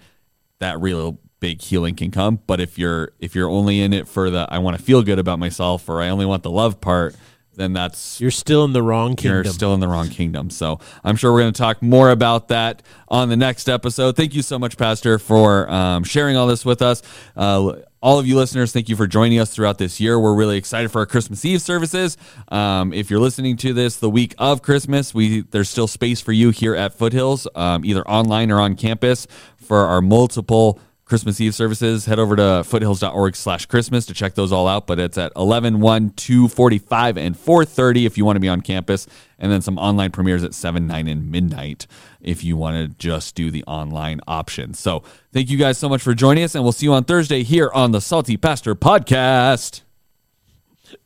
that 0.59 0.79
real 0.79 1.19
big 1.39 1.61
healing 1.61 1.95
can 1.95 2.11
come. 2.11 2.39
But 2.47 2.59
if 2.59 2.77
you're 2.77 3.11
if 3.19 3.35
you're 3.35 3.49
only 3.49 3.81
in 3.81 3.93
it 3.93 4.07
for 4.07 4.29
the 4.29 4.47
I 4.49 4.59
want 4.59 4.77
to 4.77 4.83
feel 4.83 5.03
good 5.03 5.19
about 5.19 5.39
myself 5.39 5.89
or 5.89 6.01
I 6.01 6.09
only 6.09 6.25
want 6.25 6.43
the 6.43 6.51
love 6.51 6.79
part, 6.79 7.15
then 7.55 7.73
that's 7.73 8.21
you're 8.21 8.31
still 8.31 8.63
in 8.63 8.73
the 8.73 8.81
wrong 8.81 9.15
kingdom. 9.15 9.43
You're 9.43 9.53
still 9.53 9.73
in 9.73 9.79
the 9.81 9.87
wrong 9.87 10.09
kingdom. 10.09 10.49
So 10.49 10.79
I'm 11.03 11.17
sure 11.17 11.33
we're 11.33 11.41
going 11.41 11.53
to 11.53 11.57
talk 11.57 11.81
more 11.81 12.09
about 12.09 12.47
that 12.49 12.83
on 13.09 13.29
the 13.29 13.37
next 13.37 13.67
episode. 13.67 14.15
Thank 14.15 14.33
you 14.33 14.41
so 14.41 14.57
much, 14.57 14.77
Pastor, 14.77 15.19
for 15.19 15.69
um, 15.69 16.03
sharing 16.03 16.37
all 16.37 16.47
this 16.47 16.63
with 16.63 16.81
us. 16.81 17.01
Uh, 17.35 17.79
all 18.01 18.17
of 18.17 18.25
you 18.25 18.35
listeners, 18.37 18.71
thank 18.71 18.87
you 18.87 18.95
for 18.95 19.07
joining 19.07 19.39
us 19.39 19.53
throughout 19.53 19.77
this 19.77 19.99
year. 19.99 20.19
We're 20.19 20.33
really 20.33 20.57
excited 20.57 20.89
for 20.91 20.99
our 20.99 21.05
Christmas 21.05 21.43
Eve 21.43 21.61
services. 21.61 22.17
Um, 22.47 22.93
if 22.93 23.09
you're 23.09 23.19
listening 23.19 23.57
to 23.57 23.73
this 23.73 23.97
the 23.97 24.09
week 24.09 24.35
of 24.37 24.61
Christmas, 24.61 25.13
we 25.13 25.41
there's 25.41 25.69
still 25.69 25.87
space 25.87 26.21
for 26.21 26.31
you 26.31 26.51
here 26.51 26.75
at 26.75 26.93
Foothills, 26.93 27.47
um, 27.55 27.83
either 27.83 28.07
online 28.07 28.51
or 28.51 28.59
on 28.59 28.75
campus, 28.75 29.27
for 29.57 29.79
our 29.79 30.01
multiple 30.01 30.79
Christmas 31.09 31.41
Eve 31.41 31.55
services. 31.55 32.05
Head 32.05 32.19
over 32.19 32.35
to 32.35 32.63
foothills.org 32.63 33.35
slash 33.35 33.65
Christmas 33.65 34.05
to 34.05 34.13
check 34.13 34.35
those 34.35 34.51
all 34.51 34.67
out. 34.67 34.85
But 34.85 34.99
it's 34.99 35.17
at 35.17 35.31
11, 35.35 35.79
1, 35.79 36.11
2, 36.11 36.47
45, 36.47 37.17
and 37.17 37.35
4.30 37.35 38.05
if 38.05 38.17
you 38.17 38.23
want 38.23 38.35
to 38.35 38.39
be 38.39 38.47
on 38.47 38.61
campus. 38.61 39.07
And 39.39 39.51
then 39.51 39.61
some 39.61 39.79
online 39.79 40.11
premieres 40.11 40.43
at 40.43 40.53
7, 40.53 40.85
9, 40.85 41.07
and 41.07 41.31
midnight 41.31 41.87
if 42.21 42.43
you 42.43 42.55
want 42.55 42.75
to 42.77 42.95
just 42.97 43.33
do 43.33 43.49
the 43.49 43.63
online 43.63 44.21
option. 44.27 44.75
So 44.75 45.03
thank 45.33 45.49
you 45.49 45.57
guys 45.57 45.79
so 45.79 45.89
much 45.89 46.03
for 46.03 46.13
joining 46.13 46.43
us. 46.43 46.53
And 46.53 46.63
we'll 46.63 46.73
see 46.73 46.85
you 46.85 46.93
on 46.93 47.03
Thursday 47.03 47.41
here 47.41 47.71
on 47.73 47.91
the 47.91 48.01
Salty 48.01 48.37
Pastor 48.37 48.75
Podcast. 48.75 49.81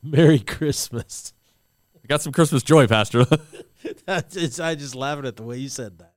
Merry 0.03 0.39
Christmas. 0.39 1.33
I 2.03 2.07
got 2.07 2.21
some 2.21 2.33
Christmas 2.33 2.61
joy, 2.61 2.87
Pastor. 2.87 3.25
That's, 4.05 4.59
I 4.59 4.75
just 4.75 4.95
laughing 4.95 5.25
at 5.25 5.37
the 5.37 5.43
way 5.43 5.57
you 5.57 5.69
said 5.69 5.97
that. 5.99 6.13